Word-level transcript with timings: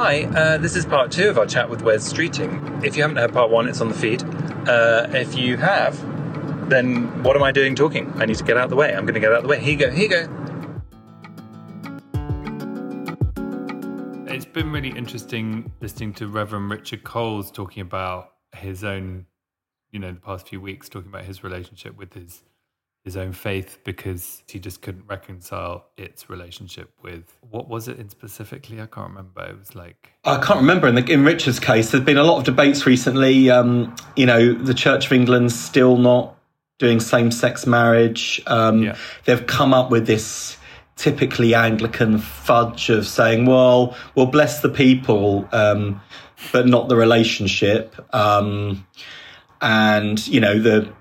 Hi, 0.00 0.26
uh, 0.26 0.58
this 0.58 0.76
is 0.76 0.86
part 0.86 1.10
two 1.10 1.28
of 1.28 1.38
our 1.38 1.46
chat 1.46 1.68
with 1.68 1.82
Wes 1.82 2.12
Streeting. 2.12 2.84
If 2.84 2.96
you 2.96 3.02
haven't 3.02 3.16
heard 3.16 3.32
part 3.32 3.50
one, 3.50 3.66
it's 3.66 3.80
on 3.80 3.88
the 3.88 3.94
feed. 3.94 4.22
Uh, 4.68 5.08
if 5.10 5.36
you 5.36 5.56
have, 5.56 5.98
then 6.70 7.24
what 7.24 7.34
am 7.34 7.42
I 7.42 7.50
doing 7.50 7.74
talking? 7.74 8.12
I 8.14 8.24
need 8.24 8.36
to 8.36 8.44
get 8.44 8.56
out 8.56 8.62
of 8.62 8.70
the 8.70 8.76
way. 8.76 8.94
I'm 8.94 9.06
going 9.06 9.14
to 9.14 9.20
get 9.20 9.32
out 9.32 9.38
of 9.38 9.42
the 9.42 9.48
way. 9.48 9.58
Here 9.58 9.72
you 9.72 9.76
go. 9.76 9.90
Here 9.90 10.02
you 10.04 10.08
go. 10.08 10.22
It's 14.32 14.44
been 14.44 14.70
really 14.70 14.90
interesting 14.90 15.72
listening 15.80 16.12
to 16.14 16.28
Reverend 16.28 16.70
Richard 16.70 17.02
Coles 17.02 17.50
talking 17.50 17.80
about 17.80 18.34
his 18.54 18.84
own, 18.84 19.26
you 19.90 19.98
know, 19.98 20.12
the 20.12 20.20
past 20.20 20.46
few 20.46 20.60
weeks, 20.60 20.88
talking 20.88 21.08
about 21.08 21.24
his 21.24 21.42
relationship 21.42 21.96
with 21.96 22.14
his 22.14 22.44
his 23.08 23.16
own 23.16 23.32
faith 23.32 23.78
because 23.84 24.42
he 24.46 24.58
just 24.58 24.82
couldn't 24.82 25.04
reconcile 25.06 25.86
its 25.96 26.28
relationship 26.28 26.92
with 27.02 27.38
what 27.48 27.66
was 27.66 27.88
it 27.88 27.98
in 27.98 28.10
specifically? 28.10 28.82
I 28.82 28.86
can't 28.86 29.08
remember. 29.08 29.46
It 29.46 29.58
was 29.58 29.74
like 29.74 30.12
I 30.24 30.38
can't 30.38 30.60
remember. 30.60 30.88
In, 30.88 30.94
the, 30.94 31.10
in 31.10 31.24
Richard's 31.24 31.58
case, 31.58 31.90
there's 31.90 32.04
been 32.04 32.18
a 32.18 32.22
lot 32.22 32.36
of 32.36 32.44
debates 32.44 32.84
recently. 32.84 33.48
Um, 33.48 33.96
you 34.14 34.26
know, 34.26 34.52
the 34.52 34.74
Church 34.74 35.06
of 35.06 35.12
England's 35.12 35.58
still 35.58 35.96
not 35.96 36.36
doing 36.78 37.00
same-sex 37.00 37.66
marriage. 37.66 38.42
Um, 38.46 38.82
yeah. 38.82 38.96
They've 39.24 39.46
come 39.46 39.72
up 39.72 39.90
with 39.90 40.06
this 40.06 40.58
typically 40.96 41.54
Anglican 41.54 42.18
fudge 42.18 42.90
of 42.90 43.06
saying, 43.06 43.46
"Well, 43.46 43.96
we'll 44.14 44.26
bless 44.26 44.60
the 44.60 44.68
people, 44.68 45.48
um, 45.52 46.02
but 46.52 46.66
not 46.66 46.90
the 46.90 46.96
relationship." 46.96 47.96
Um, 48.14 48.86
and 49.62 50.24
you 50.28 50.40
know 50.40 50.58
the 50.58 50.92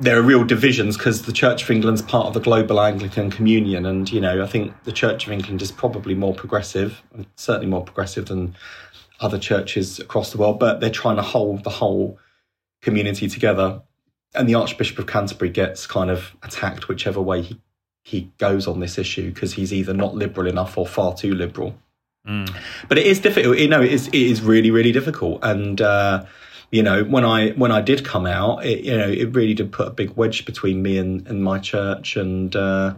there 0.00 0.18
are 0.18 0.22
real 0.22 0.44
divisions 0.44 0.96
because 0.96 1.22
the 1.22 1.32
Church 1.32 1.62
of 1.62 1.70
England's 1.70 2.00
part 2.00 2.26
of 2.26 2.34
the 2.34 2.40
global 2.40 2.80
Anglican 2.80 3.30
Communion, 3.30 3.84
and 3.84 4.10
you 4.10 4.20
know 4.20 4.42
I 4.42 4.46
think 4.46 4.72
the 4.84 4.92
Church 4.92 5.26
of 5.26 5.32
England 5.32 5.60
is 5.60 5.70
probably 5.70 6.14
more 6.14 6.34
progressive, 6.34 7.02
certainly 7.36 7.66
more 7.66 7.84
progressive 7.84 8.26
than 8.26 8.56
other 9.20 9.38
churches 9.38 10.00
across 10.00 10.32
the 10.32 10.38
world. 10.38 10.58
But 10.58 10.80
they're 10.80 10.90
trying 10.90 11.16
to 11.16 11.22
hold 11.22 11.64
the 11.64 11.70
whole 11.70 12.18
community 12.80 13.28
together, 13.28 13.82
and 14.34 14.48
the 14.48 14.54
Archbishop 14.54 14.98
of 14.98 15.06
Canterbury 15.06 15.50
gets 15.50 15.86
kind 15.86 16.10
of 16.10 16.34
attacked 16.42 16.88
whichever 16.88 17.20
way 17.20 17.42
he 17.42 17.60
he 18.02 18.32
goes 18.38 18.66
on 18.66 18.80
this 18.80 18.96
issue 18.96 19.30
because 19.30 19.52
he's 19.52 19.72
either 19.72 19.92
not 19.92 20.14
liberal 20.14 20.46
enough 20.46 20.78
or 20.78 20.86
far 20.86 21.14
too 21.14 21.34
liberal. 21.34 21.78
Mm. 22.26 22.50
But 22.88 22.96
it 22.96 23.06
is 23.06 23.20
difficult. 23.20 23.58
You 23.58 23.68
know, 23.68 23.82
it 23.82 23.92
is 23.92 24.08
it 24.08 24.14
is 24.14 24.40
really 24.40 24.70
really 24.70 24.92
difficult, 24.92 25.44
and. 25.44 25.78
Uh, 25.78 26.24
you 26.70 26.82
know, 26.82 27.02
when 27.04 27.24
I 27.24 27.50
when 27.50 27.72
I 27.72 27.80
did 27.80 28.04
come 28.04 28.26
out, 28.26 28.64
it, 28.64 28.84
you 28.84 28.96
know, 28.96 29.08
it 29.08 29.34
really 29.34 29.54
did 29.54 29.72
put 29.72 29.88
a 29.88 29.90
big 29.90 30.16
wedge 30.16 30.44
between 30.44 30.82
me 30.82 30.98
and, 30.98 31.26
and 31.26 31.42
my 31.42 31.58
church, 31.58 32.16
and 32.16 32.54
uh, 32.54 32.94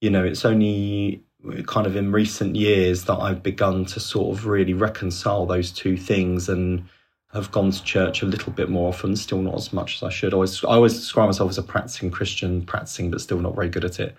you 0.00 0.10
know, 0.10 0.24
it's 0.24 0.44
only 0.44 1.22
kind 1.66 1.86
of 1.86 1.96
in 1.96 2.12
recent 2.12 2.54
years 2.54 3.04
that 3.04 3.16
I've 3.16 3.42
begun 3.42 3.84
to 3.86 4.00
sort 4.00 4.36
of 4.36 4.46
really 4.46 4.74
reconcile 4.74 5.46
those 5.46 5.72
two 5.72 5.96
things 5.96 6.48
and 6.48 6.84
have 7.32 7.50
gone 7.50 7.70
to 7.70 7.82
church 7.82 8.22
a 8.22 8.26
little 8.26 8.52
bit 8.52 8.68
more 8.68 8.88
often, 8.88 9.16
still 9.16 9.40
not 9.40 9.54
as 9.54 9.72
much 9.72 9.96
as 9.96 10.02
I 10.02 10.10
should. 10.10 10.34
I 10.34 10.36
always, 10.36 10.62
I 10.64 10.74
always 10.74 10.94
describe 10.94 11.28
myself 11.28 11.50
as 11.50 11.58
a 11.58 11.62
practicing 11.62 12.10
Christian, 12.10 12.62
practicing 12.62 13.10
but 13.10 13.20
still 13.22 13.40
not 13.40 13.54
very 13.54 13.70
good 13.70 13.84
at 13.84 13.98
it. 13.98 14.14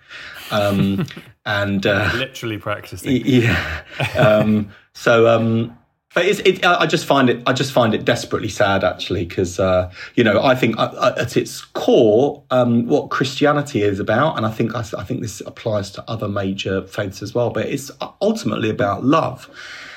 Um, 0.50 1.06
and 1.46 1.86
uh, 1.86 2.10
literally 2.14 2.58
practicing, 2.58 3.22
yeah. 3.24 3.82
Um, 4.18 4.70
so, 4.94 5.28
um, 5.28 5.78
it, 6.22 6.64
I 6.64 6.86
just 6.86 7.06
find 7.06 7.28
it. 7.28 7.42
I 7.46 7.52
just 7.52 7.72
find 7.72 7.94
it 7.94 8.04
desperately 8.04 8.48
sad, 8.48 8.84
actually, 8.84 9.24
because 9.24 9.58
uh, 9.58 9.90
you 10.14 10.22
know 10.22 10.42
I 10.42 10.54
think 10.54 10.78
uh, 10.78 10.92
uh, 10.96 11.14
at 11.18 11.36
its 11.36 11.60
core, 11.60 12.42
um, 12.50 12.86
what 12.86 13.10
Christianity 13.10 13.82
is 13.82 13.98
about, 13.98 14.36
and 14.36 14.46
I 14.46 14.50
think 14.50 14.74
I, 14.74 14.80
I, 14.96 15.04
think 15.04 15.22
this 15.22 15.40
applies 15.40 15.90
to 15.92 16.04
other 16.08 16.28
major 16.28 16.86
faiths 16.86 17.20
as 17.22 17.34
well. 17.34 17.50
But 17.50 17.66
it's 17.66 17.90
ultimately 18.22 18.70
about 18.70 19.04
love. 19.04 19.50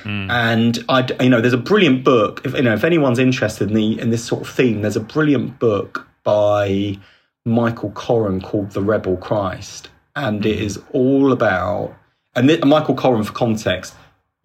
Mm. 0.03 0.31
And 0.31 0.85
I, 0.89 1.23
you 1.23 1.29
know, 1.29 1.41
there's 1.41 1.53
a 1.53 1.57
brilliant 1.57 2.03
book. 2.03 2.41
If 2.45 2.55
you 2.55 2.63
know, 2.63 2.73
if 2.73 2.83
anyone's 2.83 3.19
interested 3.19 3.69
in 3.69 3.75
the 3.75 3.99
in 3.99 4.09
this 4.09 4.25
sort 4.25 4.41
of 4.41 4.49
theme, 4.49 4.81
there's 4.81 4.95
a 4.95 5.01
brilliant 5.01 5.59
book 5.59 6.07
by 6.23 6.97
Michael 7.45 7.91
Coren 7.91 8.41
called 8.41 8.71
"The 8.71 8.81
Rebel 8.81 9.17
Christ," 9.17 9.89
and 10.15 10.41
mm. 10.41 10.45
it 10.45 10.59
is 10.61 10.79
all 10.93 11.31
about. 11.31 11.95
And 12.35 12.49
th- 12.49 12.63
Michael 12.63 12.95
Coren, 12.95 13.25
for 13.25 13.33
context 13.33 13.95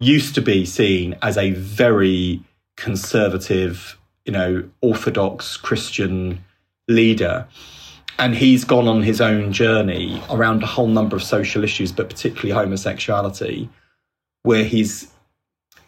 used 0.03 0.35
to 0.35 0.41
be 0.41 0.65
seen 0.65 1.15
as 1.21 1.37
a 1.37 1.51
very 1.51 2.43
conservative, 2.75 3.97
you 4.25 4.33
know, 4.33 4.69
orthodox 4.81 5.57
Christian 5.57 6.43
leader. 6.87 7.47
And 8.19 8.35
he's 8.35 8.63
gone 8.63 8.87
on 8.87 9.01
his 9.01 9.21
own 9.21 9.51
journey 9.51 10.21
around 10.29 10.61
a 10.61 10.67
whole 10.67 10.87
number 10.87 11.15
of 11.15 11.23
social 11.23 11.63
issues, 11.63 11.91
but 11.91 12.09
particularly 12.09 12.51
homosexuality, 12.51 13.69
where 14.43 14.63
he's, 14.63 15.11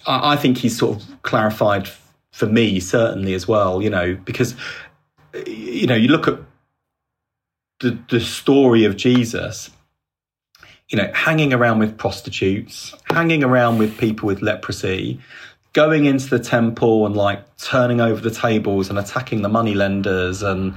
I 0.08 0.36
think 0.36 0.58
he's 0.58 0.78
sort 0.78 0.98
of 0.98 1.22
clarified 1.22 1.88
for 2.32 2.48
me, 2.48 2.80
certainly 2.80 3.34
as 3.34 3.48
well, 3.48 3.82
you 3.82 3.90
know, 3.90 4.16
because, 4.26 4.56
you 5.46 5.88
know, 5.88 5.96
you 5.96 6.08
look 6.08 6.28
at 6.28 6.40
the, 7.80 7.98
the 8.10 8.20
story 8.20 8.86
of 8.86 8.98
Jesus 8.98 9.70
you 10.90 10.98
know, 10.98 11.10
hanging 11.14 11.54
around 11.54 11.80
with 11.80 11.98
prostitutes, 11.98 12.94
hanging 13.06 13.44
around 13.44 13.78
with 13.78 13.98
people 13.98 14.28
with 14.28 14.42
leprosy, 14.42 15.20
going 15.74 16.06
into 16.06 16.30
the 16.30 16.40
temple 16.40 17.06
and 17.06 17.16
like 17.16 17.58
turning 17.58 18.00
over 18.00 18.22
the 18.22 18.32
tables 18.32 18.90
and 18.90 19.00
attacking 19.00 19.42
the 19.42 19.50
money 19.50 19.74
lenders 19.74 20.42
and 20.42 20.74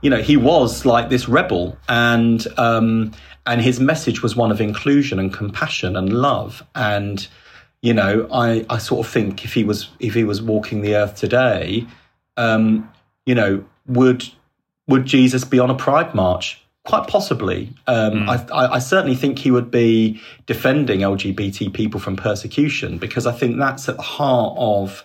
you 0.00 0.10
know 0.10 0.20
he 0.20 0.36
was 0.36 0.84
like 0.84 1.10
this 1.10 1.28
rebel. 1.28 1.76
And 1.88 2.46
um 2.58 3.12
and 3.46 3.60
his 3.60 3.78
message 3.78 4.22
was 4.22 4.34
one 4.34 4.50
of 4.50 4.60
inclusion 4.60 5.18
and 5.18 5.32
compassion 5.32 5.96
and 5.96 6.12
love. 6.12 6.62
And 6.74 7.26
you 7.82 7.92
know 7.92 8.26
i 8.32 8.64
i 8.70 8.78
sort 8.78 9.06
of 9.06 9.12
think 9.12 9.44
if 9.44 9.52
he 9.52 9.64
was 9.64 9.90
if 9.98 10.14
he 10.14 10.24
was 10.24 10.40
walking 10.40 10.80
the 10.80 10.94
earth 10.94 11.16
today 11.16 11.86
um 12.36 12.88
you 13.26 13.34
know 13.34 13.62
would 13.86 14.24
would 14.86 15.04
jesus 15.04 15.44
be 15.44 15.58
on 15.58 15.68
a 15.68 15.74
pride 15.74 16.14
march 16.14 16.61
Quite 16.84 17.06
possibly. 17.06 17.72
Um, 17.86 18.26
mm. 18.26 18.50
I, 18.50 18.74
I, 18.74 18.78
certainly 18.80 19.14
think 19.14 19.38
he 19.38 19.52
would 19.52 19.70
be 19.70 20.20
defending 20.46 21.00
LGBT 21.00 21.72
people 21.72 22.00
from 22.00 22.16
persecution 22.16 22.98
because 22.98 23.24
I 23.24 23.30
think 23.30 23.56
that's 23.56 23.88
at 23.88 23.96
the 23.96 24.02
heart 24.02 24.54
of, 24.58 25.04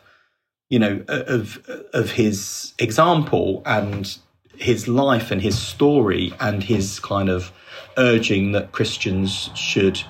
you 0.69 0.80
know, 0.80 1.04
of 1.07 1.63
of 1.94 2.10
his 2.10 2.74
example 2.80 3.62
and 3.63 4.18
his 4.56 4.88
life 4.88 5.30
and 5.30 5.40
his 5.40 5.56
story 5.57 6.34
and 6.40 6.63
his 6.63 7.00
kind 7.00 7.30
of 7.30 7.51
urging 7.96 8.54
that 8.54 8.72
Christians 8.72 9.51
should, 9.54 10.01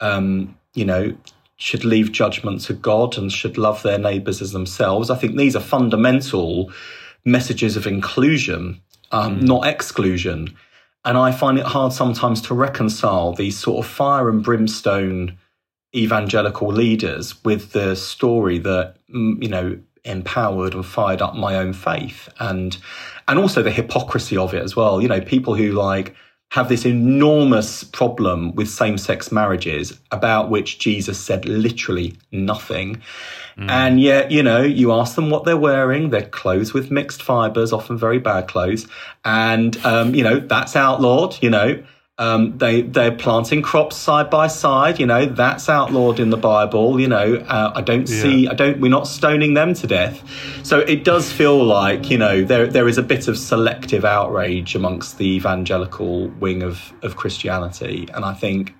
um, 0.00 0.56
you 0.74 0.84
know, 0.84 1.16
should 1.56 1.84
leave 1.84 2.12
judgment 2.12 2.60
to 2.62 2.72
God 2.72 3.18
and 3.18 3.32
should 3.32 3.58
love 3.58 3.82
their 3.82 3.98
neighbours 3.98 4.40
as 4.40 4.52
themselves. 4.52 5.10
I 5.10 5.16
think 5.16 5.36
these 5.36 5.56
are 5.56 5.60
fundamental 5.60 6.72
messages 7.24 7.76
of 7.76 7.86
inclusion, 7.86 8.80
um, 9.12 9.40
mm. 9.40 9.42
not 9.42 9.66
exclusion. 9.66 10.56
And 11.04 11.16
I 11.16 11.32
find 11.32 11.58
it 11.58 11.64
hard 11.64 11.92
sometimes 11.92 12.42
to 12.42 12.54
reconcile 12.54 13.32
these 13.32 13.58
sort 13.58 13.84
of 13.84 13.90
fire 13.90 14.28
and 14.28 14.42
brimstone 14.42 15.38
evangelical 15.94 16.68
leaders 16.68 17.42
with 17.44 17.72
the 17.72 17.96
story 17.96 18.58
that, 18.58 18.96
mm, 19.08 19.42
you 19.42 19.48
know, 19.48 19.78
empowered 20.04 20.74
and 20.74 20.84
fired 20.84 21.20
up 21.22 21.34
my 21.34 21.56
own 21.56 21.72
faith. 21.72 22.28
And 22.38 22.76
and 23.28 23.38
also 23.38 23.62
the 23.62 23.70
hypocrisy 23.70 24.36
of 24.36 24.54
it 24.54 24.62
as 24.62 24.76
well. 24.76 25.00
You 25.00 25.08
know 25.08 25.20
people 25.20 25.54
who 25.54 25.72
like 25.72 26.14
have 26.50 26.68
this 26.68 26.84
enormous 26.84 27.84
problem 27.84 28.52
with 28.56 28.68
same 28.68 28.98
sex 28.98 29.30
marriages 29.30 29.98
about 30.10 30.50
which 30.50 30.80
Jesus 30.80 31.18
said 31.18 31.44
literally 31.44 32.16
nothing. 32.32 33.00
Mm. 33.56 33.70
And 33.70 34.00
yet, 34.00 34.32
you 34.32 34.42
know, 34.42 34.62
you 34.62 34.92
ask 34.92 35.14
them 35.14 35.30
what 35.30 35.44
they're 35.44 35.56
wearing, 35.56 36.10
they're 36.10 36.22
clothes 36.22 36.72
with 36.74 36.90
mixed 36.90 37.22
fibers, 37.22 37.72
often 37.72 37.96
very 37.96 38.18
bad 38.18 38.48
clothes. 38.48 38.88
And, 39.24 39.76
um, 39.86 40.12
you 40.14 40.24
know, 40.24 40.40
that's 40.40 40.74
outlawed, 40.74 41.40
you 41.40 41.50
know. 41.50 41.82
Um, 42.20 42.58
they 42.58 42.82
they're 42.82 43.16
planting 43.16 43.62
crops 43.62 43.96
side 43.96 44.28
by 44.28 44.46
side. 44.46 45.00
You 45.00 45.06
know 45.06 45.24
that's 45.24 45.70
outlawed 45.70 46.20
in 46.20 46.28
the 46.28 46.36
Bible. 46.36 47.00
You 47.00 47.08
know 47.08 47.36
uh, 47.48 47.72
I 47.74 47.80
don't 47.80 48.06
yeah. 48.06 48.22
see 48.22 48.46
I 48.46 48.52
don't 48.52 48.78
we're 48.78 48.90
not 48.90 49.06
stoning 49.06 49.54
them 49.54 49.72
to 49.72 49.86
death. 49.86 50.22
So 50.62 50.80
it 50.80 51.02
does 51.02 51.32
feel 51.32 51.64
like 51.64 52.10
you 52.10 52.18
know 52.18 52.44
there 52.44 52.66
there 52.66 52.88
is 52.88 52.98
a 52.98 53.02
bit 53.02 53.26
of 53.26 53.38
selective 53.38 54.04
outrage 54.04 54.74
amongst 54.74 55.16
the 55.16 55.26
evangelical 55.36 56.28
wing 56.28 56.62
of 56.62 56.92
of 57.02 57.16
Christianity, 57.16 58.06
and 58.12 58.22
I 58.22 58.34
think 58.34 58.74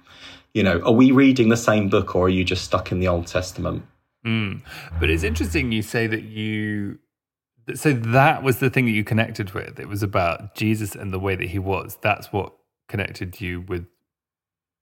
you 0.53 0.63
know 0.63 0.79
are 0.83 0.93
we 0.93 1.11
reading 1.11 1.49
the 1.49 1.57
same 1.57 1.89
book 1.89 2.15
or 2.15 2.27
are 2.27 2.29
you 2.29 2.45
just 2.45 2.65
stuck 2.65 2.93
in 2.93 3.01
the 3.01 3.09
Old 3.09 3.27
Testament? 3.27 3.85
Mm. 4.27 4.61
But 5.01 5.09
it's 5.09 5.23
interesting 5.23 5.73
you 5.73 5.81
say 5.81 6.07
that 6.07 6.25
you 6.25 6.99
so 7.75 7.95
that 7.95 8.43
was 8.43 8.59
the 8.59 8.69
thing 8.69 8.85
that 8.85 8.93
you 8.93 9.03
connected 9.03 9.53
with. 9.53 9.81
It 9.81 9.89
was 9.89 10.03
about 10.03 10.55
Jesus 10.55 10.95
and 10.95 11.11
the 11.11 11.19
way 11.19 11.37
that 11.37 11.49
he 11.49 11.59
was. 11.59 11.97
That's 12.03 12.31
what 12.33 12.53
connected 12.91 13.41
you 13.41 13.63
with 13.63 13.87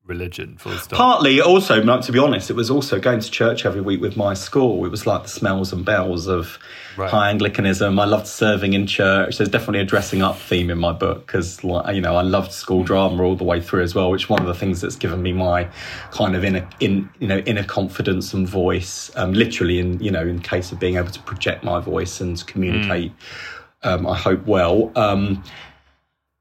religion 0.08 0.56
full 0.56 0.72
stop. 0.78 0.96
Partly 0.96 1.40
also 1.40 1.84
to 2.00 2.12
be 2.12 2.18
honest 2.18 2.48
it 2.48 2.56
was 2.56 2.70
also 2.70 2.98
going 2.98 3.20
to 3.20 3.30
church 3.30 3.66
every 3.66 3.82
week 3.82 4.00
with 4.00 4.16
my 4.16 4.32
school. 4.32 4.84
It 4.86 4.88
was 4.88 5.06
like 5.06 5.24
the 5.24 5.28
smells 5.28 5.70
and 5.70 5.84
bells 5.84 6.26
of 6.26 6.58
right. 6.96 7.10
high 7.10 7.28
anglicanism. 7.28 8.00
I 8.00 8.06
loved 8.06 8.26
serving 8.26 8.72
in 8.72 8.86
church. 8.86 9.36
There's 9.36 9.50
definitely 9.50 9.80
a 9.80 9.84
dressing 9.84 10.22
up 10.22 10.38
theme 10.38 10.70
in 10.70 10.78
my 10.78 10.92
book 10.92 11.26
because 11.26 11.62
like 11.62 11.94
you 11.94 12.00
know 12.00 12.16
i 12.16 12.22
loved 12.22 12.52
school 12.52 12.82
drama 12.82 13.22
all 13.22 13.36
the 13.36 13.44
way 13.44 13.60
through 13.60 13.82
as 13.82 13.94
well 13.94 14.10
which 14.10 14.24
is 14.24 14.30
one 14.30 14.40
of 14.40 14.46
the 14.46 14.54
things 14.54 14.80
that's 14.80 14.96
given 14.96 15.22
me 15.22 15.32
my 15.32 15.68
kind 16.10 16.34
of 16.34 16.42
inner 16.42 16.66
in 16.80 17.08
you 17.18 17.28
know 17.28 17.38
inner 17.40 17.64
confidence 17.64 18.32
and 18.32 18.48
voice 18.48 19.10
um, 19.16 19.34
literally 19.34 19.78
in 19.78 20.02
you 20.02 20.10
know 20.10 20.26
in 20.26 20.40
case 20.40 20.72
of 20.72 20.80
being 20.80 20.96
able 20.96 21.10
to 21.10 21.20
project 21.22 21.62
my 21.62 21.78
voice 21.78 22.22
and 22.22 22.46
communicate 22.46 23.12
mm. 23.12 23.88
um, 23.88 24.06
i 24.06 24.16
hope 24.16 24.46
well. 24.46 24.90
Um, 24.96 25.44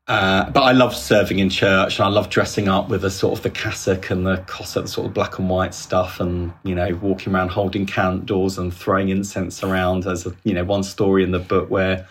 uh, 0.07 0.49
but 0.51 0.61
I 0.61 0.71
love 0.71 0.95
serving 0.95 1.39
in 1.39 1.49
church 1.49 1.99
and 1.99 2.05
I 2.05 2.09
love 2.09 2.29
dressing 2.29 2.69
up 2.69 2.87
with 2.87 3.01
the 3.01 3.11
sort 3.11 3.37
of 3.37 3.43
the 3.43 3.49
cassock 3.49 4.09
and 4.09 4.25
the 4.25 4.37
cossack, 4.47 4.83
the 4.83 4.89
sort 4.89 5.07
of 5.07 5.13
black 5.13 5.37
and 5.37 5.49
white 5.49 5.73
stuff, 5.73 6.21
and 6.21 6.53
you 6.63 6.73
know, 6.73 6.95
walking 7.01 7.35
around 7.35 7.49
holding 7.49 7.85
candles 7.85 8.57
and 8.57 8.73
throwing 8.73 9.09
incense 9.09 9.63
around. 9.63 10.03
There's 10.03 10.25
a, 10.25 10.33
you 10.45 10.53
know 10.53 10.63
one 10.63 10.83
story 10.83 11.23
in 11.23 11.31
the 11.31 11.39
book 11.39 11.69
where 11.69 12.07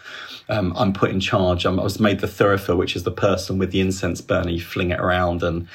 um, 0.50 0.74
I'm 0.76 0.92
put 0.92 1.10
in 1.10 1.20
charge. 1.20 1.64
I'm, 1.64 1.80
i 1.80 1.82
was 1.82 1.98
made 1.98 2.20
the 2.20 2.26
thurifer, 2.26 2.76
which 2.76 2.96
is 2.96 3.04
the 3.04 3.10
person 3.10 3.56
with 3.56 3.70
the 3.70 3.80
incense 3.80 4.20
burner. 4.20 4.50
You 4.50 4.60
fling 4.60 4.90
it 4.90 5.00
around 5.00 5.42
and 5.42 5.66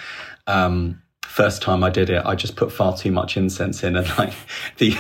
um, 0.46 1.02
first 1.24 1.62
time 1.62 1.84
I 1.84 1.90
did 1.90 2.10
it, 2.10 2.22
I 2.26 2.36
just 2.36 2.56
put 2.56 2.72
far 2.72 2.96
too 2.96 3.12
much 3.12 3.38
incense 3.38 3.84
in, 3.84 3.96
and 3.96 4.08
like 4.18 4.34
the 4.78 4.96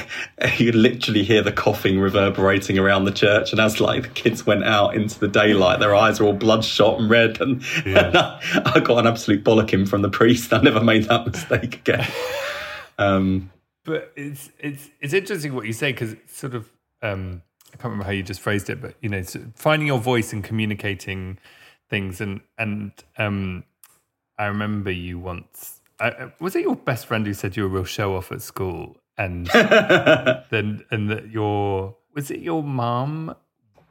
you 0.57 0.71
literally 0.71 1.23
hear 1.23 1.41
the 1.41 1.51
coughing 1.51 1.99
reverberating 1.99 2.79
around 2.79 3.05
the 3.05 3.11
church. 3.11 3.51
And 3.51 3.59
as 3.59 3.79
like 3.79 4.03
the 4.03 4.09
kids 4.09 4.45
went 4.45 4.63
out 4.63 4.95
into 4.95 5.19
the 5.19 5.27
daylight, 5.27 5.79
their 5.79 5.95
eyes 5.95 6.19
were 6.19 6.27
all 6.27 6.33
bloodshot 6.33 6.99
and 6.99 7.09
red, 7.09 7.41
and, 7.41 7.63
yeah. 7.85 8.07
and 8.07 8.17
I, 8.17 8.71
I, 8.75 8.79
got 8.79 8.99
an 8.99 9.07
absolute 9.07 9.43
bollocking 9.43 9.87
from 9.87 10.01
the 10.01 10.09
priest. 10.09 10.53
I 10.53 10.61
never 10.61 10.81
made 10.81 11.05
that 11.05 11.27
mistake 11.31 11.75
again. 11.75 12.07
Um, 12.97 13.51
but 13.83 14.11
it's 14.15 14.49
it's 14.59 14.89
it's 14.99 15.13
interesting 15.13 15.53
what 15.53 15.65
you 15.65 15.73
say 15.73 15.91
because 15.91 16.15
sort 16.27 16.53
of 16.53 16.71
um, 17.01 17.41
I 17.73 17.77
can't 17.77 17.85
remember 17.85 18.05
how 18.05 18.11
you 18.11 18.23
just 18.23 18.41
phrased 18.41 18.69
it, 18.69 18.81
but 18.81 18.95
you 19.01 19.09
know, 19.09 19.23
finding 19.55 19.87
your 19.87 19.99
voice 19.99 20.33
and 20.33 20.43
communicating 20.43 21.39
things, 21.89 22.21
and 22.21 22.41
and 22.57 22.91
um, 23.17 23.63
I 24.37 24.45
remember 24.45 24.91
you 24.91 25.19
once 25.19 25.80
uh, 26.01 26.29
was 26.39 26.55
it 26.55 26.63
your 26.63 26.75
best 26.75 27.05
friend 27.05 27.25
who 27.25 27.33
said 27.33 27.55
you 27.55 27.63
were 27.63 27.69
a 27.69 27.71
real 27.71 27.83
show 27.83 28.15
off 28.15 28.31
at 28.31 28.41
school, 28.41 28.97
and 29.17 29.45
then 30.49 30.83
and 30.89 31.09
that 31.09 31.29
your 31.29 31.95
was 32.13 32.31
it 32.31 32.39
your 32.39 32.63
mum? 32.63 33.35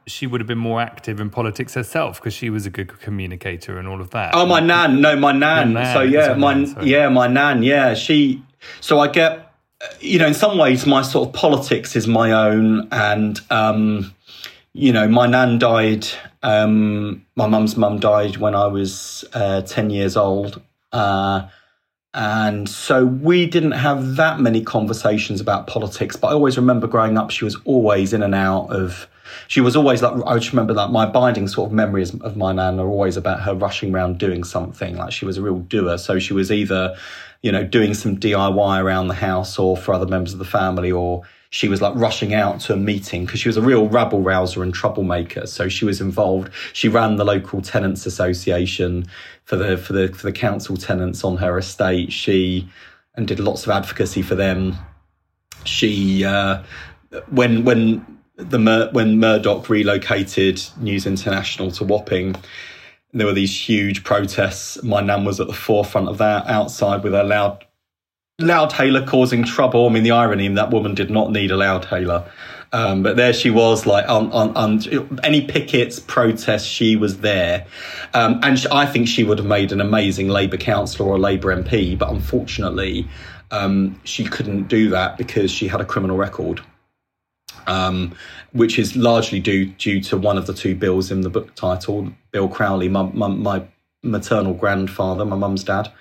She 0.07 0.27
would 0.27 0.41
have 0.41 0.47
been 0.47 0.57
more 0.57 0.81
active 0.81 1.19
in 1.19 1.29
politics 1.29 1.75
herself 1.75 2.19
because 2.19 2.33
she 2.33 2.49
was 2.49 2.65
a 2.65 2.69
good 2.69 2.99
communicator 2.99 3.77
and 3.77 3.87
all 3.87 4.01
of 4.01 4.09
that. 4.09 4.33
Oh, 4.33 4.47
my 4.47 4.59
nan, 4.59 4.99
no, 4.99 5.15
my 5.15 5.31
nan. 5.31 5.73
nan. 5.73 5.93
So 5.93 6.01
yeah, 6.01 6.33
my 6.33 6.55
nan, 6.55 6.75
yeah, 6.81 7.07
my 7.07 7.27
nan, 7.27 7.63
yeah. 7.63 7.93
She. 7.93 8.43
So 8.81 8.99
I 8.99 9.07
get, 9.07 9.53
you 9.99 10.19
know, 10.19 10.27
in 10.27 10.33
some 10.33 10.57
ways, 10.57 10.85
my 10.85 11.03
sort 11.03 11.29
of 11.29 11.33
politics 11.33 11.95
is 11.95 12.07
my 12.07 12.31
own, 12.31 12.87
and 12.91 13.39
um, 13.51 14.13
you 14.73 14.91
know, 14.91 15.07
my 15.07 15.27
nan 15.27 15.59
died. 15.59 16.07
Um, 16.43 17.25
my 17.35 17.47
mum's 17.47 17.77
mum 17.77 17.99
died 17.99 18.37
when 18.37 18.55
I 18.55 18.67
was 18.67 19.23
uh, 19.33 19.61
ten 19.61 19.91
years 19.91 20.17
old. 20.17 20.61
Uh, 20.91 21.47
and 22.13 22.67
so 22.67 23.05
we 23.05 23.45
didn't 23.45 23.71
have 23.71 24.17
that 24.17 24.39
many 24.39 24.61
conversations 24.61 25.39
about 25.39 25.67
politics, 25.67 26.15
but 26.17 26.27
I 26.27 26.31
always 26.33 26.57
remember 26.57 26.87
growing 26.87 27.17
up, 27.17 27.31
she 27.31 27.45
was 27.45 27.55
always 27.63 28.11
in 28.11 28.21
and 28.21 28.35
out 28.35 28.67
of, 28.67 29.07
she 29.47 29.61
was 29.61 29.77
always 29.77 30.01
like, 30.01 30.13
I 30.25 30.37
just 30.37 30.51
remember 30.51 30.73
that 30.73 30.91
my 30.91 31.05
binding 31.05 31.47
sort 31.47 31.69
of 31.69 31.73
memories 31.73 32.13
of 32.15 32.35
my 32.35 32.51
nan 32.51 32.79
are 32.79 32.87
always 32.87 33.15
about 33.15 33.41
her 33.43 33.55
rushing 33.55 33.93
around 33.95 34.17
doing 34.17 34.43
something. 34.43 34.97
Like 34.97 35.13
she 35.13 35.23
was 35.23 35.37
a 35.37 35.41
real 35.41 35.59
doer. 35.59 35.97
So 35.97 36.19
she 36.19 36.33
was 36.33 36.51
either, 36.51 36.97
you 37.41 37.51
know, 37.51 37.63
doing 37.63 37.93
some 37.93 38.17
DIY 38.17 38.83
around 38.83 39.07
the 39.07 39.13
house 39.13 39.57
or 39.57 39.77
for 39.77 39.93
other 39.93 40.07
members 40.07 40.33
of 40.33 40.39
the 40.39 40.45
family 40.45 40.91
or 40.91 41.23
she 41.51 41.67
was 41.67 41.81
like 41.81 41.93
rushing 41.95 42.33
out 42.33 42.61
to 42.61 42.73
a 42.73 42.77
meeting 42.77 43.25
because 43.25 43.41
she 43.41 43.49
was 43.49 43.57
a 43.57 43.61
real 43.61 43.89
rabble 43.89 44.21
rouser 44.21 44.63
and 44.63 44.73
troublemaker. 44.73 45.45
So 45.45 45.67
she 45.67 45.83
was 45.83 45.99
involved. 45.99 46.49
She 46.71 46.87
ran 46.87 47.17
the 47.17 47.25
local 47.25 47.61
tenants 47.61 48.05
association 48.05 49.05
for 49.43 49.57
the 49.57 49.77
for 49.77 49.91
the 49.91 50.07
for 50.13 50.27
the 50.27 50.31
council 50.31 50.77
tenants 50.77 51.25
on 51.25 51.37
her 51.37 51.57
estate. 51.57 52.13
She 52.13 52.69
and 53.15 53.27
did 53.27 53.41
lots 53.41 53.65
of 53.65 53.69
advocacy 53.69 54.21
for 54.21 54.33
them. 54.33 54.77
She 55.65 56.23
uh, 56.23 56.63
when 57.29 57.65
when 57.65 58.19
the 58.37 58.57
Mur- 58.57 58.89
when 58.93 59.19
Murdoch 59.19 59.69
relocated 59.69 60.63
News 60.79 61.05
International 61.05 61.69
to 61.71 61.83
Wapping, 61.83 62.33
there 63.11 63.27
were 63.27 63.33
these 63.33 63.59
huge 63.59 64.05
protests. 64.05 64.81
My 64.83 65.01
nan 65.01 65.25
was 65.25 65.41
at 65.41 65.47
the 65.47 65.53
forefront 65.53 66.07
of 66.07 66.17
that 66.19 66.47
outside 66.47 67.03
with 67.03 67.11
her 67.11 67.25
loud 67.25 67.65
loudhailer 68.41 69.05
causing 69.07 69.43
trouble. 69.43 69.87
I 69.87 69.91
mean, 69.91 70.03
the 70.03 70.11
irony 70.11 70.47
that 70.49 70.71
woman 70.71 70.95
did 70.95 71.09
not 71.09 71.31
need 71.31 71.51
a 71.51 71.55
loudhailer. 71.55 72.29
Um, 72.73 73.03
but 73.03 73.17
there 73.17 73.33
she 73.33 73.49
was, 73.49 73.85
like 73.85 74.07
on, 74.07 74.31
on, 74.31 74.55
on 74.55 75.19
any 75.23 75.41
pickets, 75.41 75.99
protests, 75.99 76.63
she 76.63 76.95
was 76.95 77.19
there. 77.19 77.65
Um, 78.13 78.39
and 78.43 78.57
she, 78.57 78.67
I 78.71 78.85
think 78.85 79.07
she 79.09 79.23
would 79.23 79.39
have 79.39 79.47
made 79.47 79.73
an 79.73 79.81
amazing 79.81 80.29
Labour 80.29 80.57
councillor 80.57 81.09
or 81.09 81.19
Labour 81.19 81.53
MP, 81.53 81.97
but 81.97 82.09
unfortunately, 82.09 83.07
um, 83.51 83.99
she 84.05 84.23
couldn't 84.23 84.69
do 84.69 84.89
that 84.89 85.17
because 85.17 85.51
she 85.51 85.67
had 85.67 85.81
a 85.81 85.85
criminal 85.85 86.15
record. 86.17 86.61
Um, 87.67 88.15
which 88.53 88.79
is 88.79 88.95
largely 88.95 89.39
due 89.39 89.67
due 89.67 90.01
to 90.01 90.17
one 90.17 90.37
of 90.37 90.47
the 90.47 90.53
two 90.53 90.73
bills 90.73 91.11
in 91.11 91.21
the 91.21 91.29
book 91.29 91.53
title, 91.53 92.11
Bill 92.31 92.47
Crowley, 92.47 92.89
my, 92.89 93.03
my, 93.03 93.27
my 93.27 93.63
maternal 94.01 94.53
grandfather, 94.53 95.25
my 95.25 95.35
mum's 95.35 95.63
dad, 95.63 95.91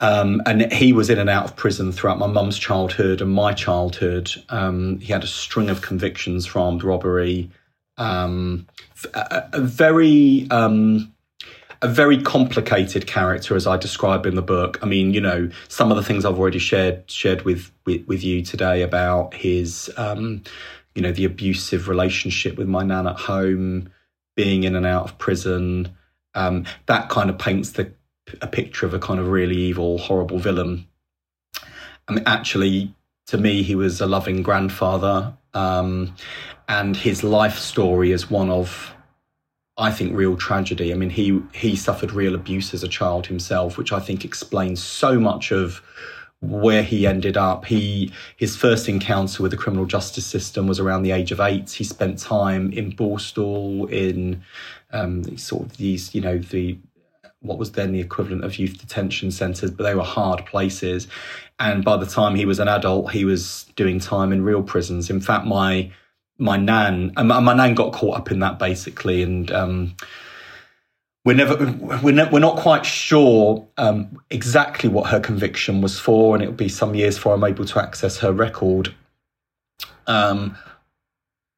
um, 0.00 0.42
and 0.46 0.72
he 0.72 0.92
was 0.92 1.08
in 1.08 1.18
and 1.18 1.30
out 1.30 1.44
of 1.44 1.56
prison 1.56 1.92
throughout 1.92 2.18
my 2.18 2.26
mum's 2.26 2.58
childhood 2.58 3.20
and 3.20 3.30
my 3.30 3.52
childhood. 3.52 4.30
Um, 4.48 4.98
he 4.98 5.12
had 5.12 5.22
a 5.24 5.28
string 5.28 5.70
of 5.70 5.82
convictions 5.82 6.46
for 6.46 6.58
armed 6.60 6.82
robbery. 6.82 7.50
Um, 7.96 8.66
a, 9.14 9.48
a, 9.52 9.60
very 9.60 10.48
um, 10.50 11.14
a 11.80 11.86
very 11.86 12.20
complicated 12.20 13.06
character, 13.06 13.54
as 13.54 13.66
I 13.66 13.76
describe 13.76 14.26
in 14.26 14.34
the 14.34 14.42
book. 14.42 14.78
I 14.82 14.86
mean, 14.86 15.14
you 15.14 15.20
know, 15.20 15.48
some 15.68 15.92
of 15.92 15.96
the 15.96 16.02
things 16.02 16.24
I've 16.24 16.38
already 16.38 16.58
shared 16.58 17.08
shared 17.08 17.42
with 17.42 17.70
with, 17.86 18.04
with 18.06 18.24
you 18.24 18.42
today 18.42 18.82
about 18.82 19.32
his, 19.32 19.92
um, 19.96 20.42
you 20.96 21.02
know, 21.02 21.12
the 21.12 21.24
abusive 21.24 21.88
relationship 21.88 22.56
with 22.56 22.66
my 22.66 22.82
nan 22.82 23.06
at 23.06 23.16
home, 23.16 23.90
being 24.34 24.64
in 24.64 24.74
and 24.74 24.86
out 24.86 25.04
of 25.04 25.18
prison. 25.18 25.94
Um, 26.34 26.64
that 26.86 27.10
kind 27.10 27.30
of 27.30 27.38
paints 27.38 27.70
the 27.70 27.92
a 28.40 28.46
picture 28.46 28.86
of 28.86 28.94
a 28.94 28.98
kind 28.98 29.20
of 29.20 29.28
really 29.28 29.56
evil, 29.56 29.98
horrible 29.98 30.38
villain. 30.38 30.86
I 32.08 32.12
mean, 32.12 32.24
actually, 32.26 32.94
to 33.26 33.38
me, 33.38 33.62
he 33.62 33.74
was 33.74 34.00
a 34.00 34.06
loving 34.06 34.42
grandfather, 34.42 35.34
um, 35.54 36.14
and 36.68 36.96
his 36.96 37.22
life 37.24 37.58
story 37.58 38.12
is 38.12 38.30
one 38.30 38.50
of, 38.50 38.94
I 39.76 39.90
think, 39.90 40.16
real 40.16 40.36
tragedy. 40.36 40.92
I 40.92 40.96
mean, 40.96 41.10
he 41.10 41.40
he 41.52 41.76
suffered 41.76 42.12
real 42.12 42.34
abuse 42.34 42.74
as 42.74 42.82
a 42.82 42.88
child 42.88 43.26
himself, 43.26 43.78
which 43.78 43.92
I 43.92 44.00
think 44.00 44.24
explains 44.24 44.82
so 44.82 45.18
much 45.18 45.50
of 45.52 45.82
where 46.40 46.82
he 46.82 47.06
ended 47.06 47.36
up. 47.36 47.64
He 47.64 48.12
his 48.36 48.56
first 48.56 48.88
encounter 48.88 49.42
with 49.42 49.50
the 49.50 49.56
criminal 49.56 49.86
justice 49.86 50.26
system 50.26 50.66
was 50.66 50.80
around 50.80 51.02
the 51.02 51.12
age 51.12 51.32
of 51.32 51.40
eight. 51.40 51.70
He 51.70 51.84
spent 51.84 52.18
time 52.18 52.72
in 52.72 52.92
Borstal 52.92 53.90
in 53.90 54.42
um, 54.92 55.36
sort 55.38 55.66
of 55.66 55.76
these, 55.76 56.14
you 56.14 56.20
know, 56.20 56.38
the 56.38 56.78
what 57.44 57.58
was 57.58 57.72
then 57.72 57.92
the 57.92 58.00
equivalent 58.00 58.44
of 58.44 58.58
youth 58.58 58.78
detention 58.78 59.30
centres, 59.30 59.70
but 59.70 59.84
they 59.84 59.94
were 59.94 60.02
hard 60.02 60.44
places. 60.46 61.06
And 61.58 61.84
by 61.84 61.96
the 61.96 62.06
time 62.06 62.34
he 62.34 62.46
was 62.46 62.58
an 62.58 62.68
adult, 62.68 63.12
he 63.12 63.24
was 63.24 63.66
doing 63.76 64.00
time 64.00 64.32
in 64.32 64.42
real 64.42 64.62
prisons. 64.62 65.10
In 65.10 65.20
fact, 65.20 65.46
my 65.46 65.92
my 66.36 66.56
nan, 66.56 67.12
and 67.16 67.28
my, 67.28 67.38
my 67.38 67.54
nan 67.54 67.74
got 67.74 67.92
caught 67.92 68.18
up 68.18 68.30
in 68.32 68.40
that 68.40 68.58
basically, 68.58 69.22
and 69.22 69.52
um, 69.52 69.94
we're 71.24 71.36
never 71.36 71.56
we're, 72.02 72.14
ne- 72.14 72.28
we're 72.30 72.40
not 72.40 72.56
quite 72.56 72.84
sure 72.84 73.66
um, 73.76 74.20
exactly 74.30 74.88
what 74.88 75.10
her 75.10 75.20
conviction 75.20 75.80
was 75.80 75.98
for, 75.98 76.34
and 76.34 76.42
it'll 76.42 76.54
be 76.54 76.68
some 76.68 76.94
years 76.94 77.16
before 77.16 77.34
I'm 77.34 77.44
able 77.44 77.64
to 77.66 77.80
access 77.80 78.18
her 78.18 78.32
record. 78.32 78.94
Um, 80.06 80.56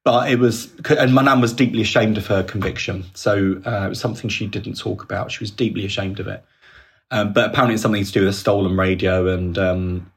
but 0.07 0.31
it 0.31 0.39
was, 0.39 0.73
and 0.89 1.13
my 1.13 1.21
nan 1.21 1.41
was 1.41 1.51
deeply 1.51 1.81
ashamed 1.81 2.17
of 2.17 2.27
her 2.27 2.41
conviction, 2.41 3.03
so 3.13 3.61
uh, 3.65 3.87
it 3.87 3.89
was 3.89 3.99
something 3.99 4.29
she 4.29 4.47
didn't 4.47 4.79
talk 4.79 5.03
about. 5.03 5.33
She 5.33 5.39
was 5.41 5.51
deeply 5.51 5.83
ashamed 5.83 6.21
of 6.21 6.29
it. 6.29 6.45
Um, 7.11 7.33
but 7.33 7.49
apparently, 7.49 7.73
it's 7.73 7.83
something 7.83 8.05
to 8.05 8.11
do 8.13 8.21
with 8.21 8.29
a 8.29 8.33
stolen 8.33 8.77
radio, 8.77 9.27
and 9.27 9.57
um, 9.57 10.09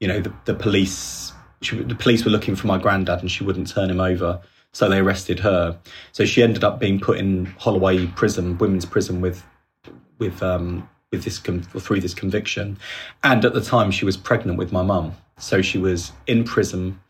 you 0.00 0.06
know, 0.06 0.20
the, 0.20 0.34
the 0.44 0.52
police. 0.52 1.32
She, 1.62 1.78
the 1.78 1.94
police 1.94 2.26
were 2.26 2.30
looking 2.30 2.56
for 2.56 2.66
my 2.66 2.76
granddad, 2.76 3.20
and 3.20 3.30
she 3.30 3.42
wouldn't 3.42 3.70
turn 3.70 3.88
him 3.88 4.00
over. 4.00 4.38
So 4.72 4.86
they 4.86 4.98
arrested 4.98 5.40
her. 5.40 5.78
So 6.12 6.26
she 6.26 6.42
ended 6.42 6.62
up 6.62 6.78
being 6.78 7.00
put 7.00 7.16
in 7.16 7.46
Holloway 7.46 8.06
prison, 8.08 8.58
women's 8.58 8.84
prison, 8.84 9.22
with 9.22 9.42
with 10.18 10.42
um, 10.42 10.86
with 11.10 11.24
this 11.24 11.38
through 11.38 12.00
this 12.00 12.12
conviction. 12.12 12.78
And 13.24 13.42
at 13.46 13.54
the 13.54 13.62
time, 13.62 13.92
she 13.92 14.04
was 14.04 14.18
pregnant 14.18 14.58
with 14.58 14.72
my 14.72 14.82
mum. 14.82 15.16
So 15.38 15.62
she 15.62 15.78
was 15.78 16.12
in 16.26 16.44
prison, 16.44 17.00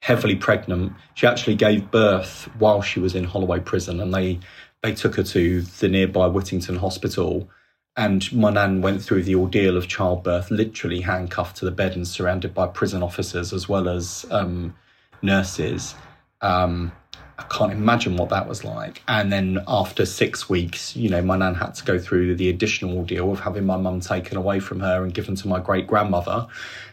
heavily 0.00 0.36
pregnant. 0.36 0.92
She 1.14 1.26
actually 1.26 1.56
gave 1.56 1.90
birth 1.90 2.48
while 2.58 2.82
she 2.82 3.00
was 3.00 3.14
in 3.14 3.24
Holloway 3.24 3.60
prison, 3.60 4.00
and 4.00 4.12
they 4.12 4.40
they 4.82 4.94
took 4.94 5.16
her 5.16 5.22
to 5.24 5.62
the 5.62 5.88
nearby 5.88 6.26
Whittington 6.26 6.76
Hospital. 6.76 7.48
And 7.96 8.32
my 8.32 8.50
nan 8.50 8.80
went 8.80 9.02
through 9.02 9.24
the 9.24 9.34
ordeal 9.34 9.76
of 9.76 9.88
childbirth, 9.88 10.52
literally 10.52 11.00
handcuffed 11.00 11.56
to 11.56 11.64
the 11.64 11.72
bed 11.72 11.96
and 11.96 12.06
surrounded 12.06 12.54
by 12.54 12.68
prison 12.68 13.02
officers 13.02 13.52
as 13.52 13.68
well 13.68 13.88
as 13.88 14.24
um, 14.30 14.76
nurses. 15.20 15.96
Um, 16.40 16.92
I 17.40 17.42
can't 17.44 17.72
imagine 17.72 18.16
what 18.16 18.28
that 18.30 18.48
was 18.48 18.64
like. 18.64 19.02
And 19.08 19.32
then 19.32 19.58
after 19.66 20.06
six 20.06 20.48
weeks, 20.48 20.94
you 20.96 21.08
know, 21.08 21.22
my 21.22 21.36
nan 21.36 21.54
had 21.54 21.74
to 21.76 21.84
go 21.84 21.98
through 21.98 22.36
the 22.36 22.48
additional 22.48 22.98
ordeal 22.98 23.32
of 23.32 23.40
having 23.40 23.66
my 23.66 23.76
mum 23.76 24.00
taken 24.00 24.36
away 24.36 24.60
from 24.60 24.78
her 24.80 25.02
and 25.02 25.12
given 25.12 25.34
to 25.36 25.48
my 25.48 25.58
great 25.58 25.88
grandmother. 25.88 26.46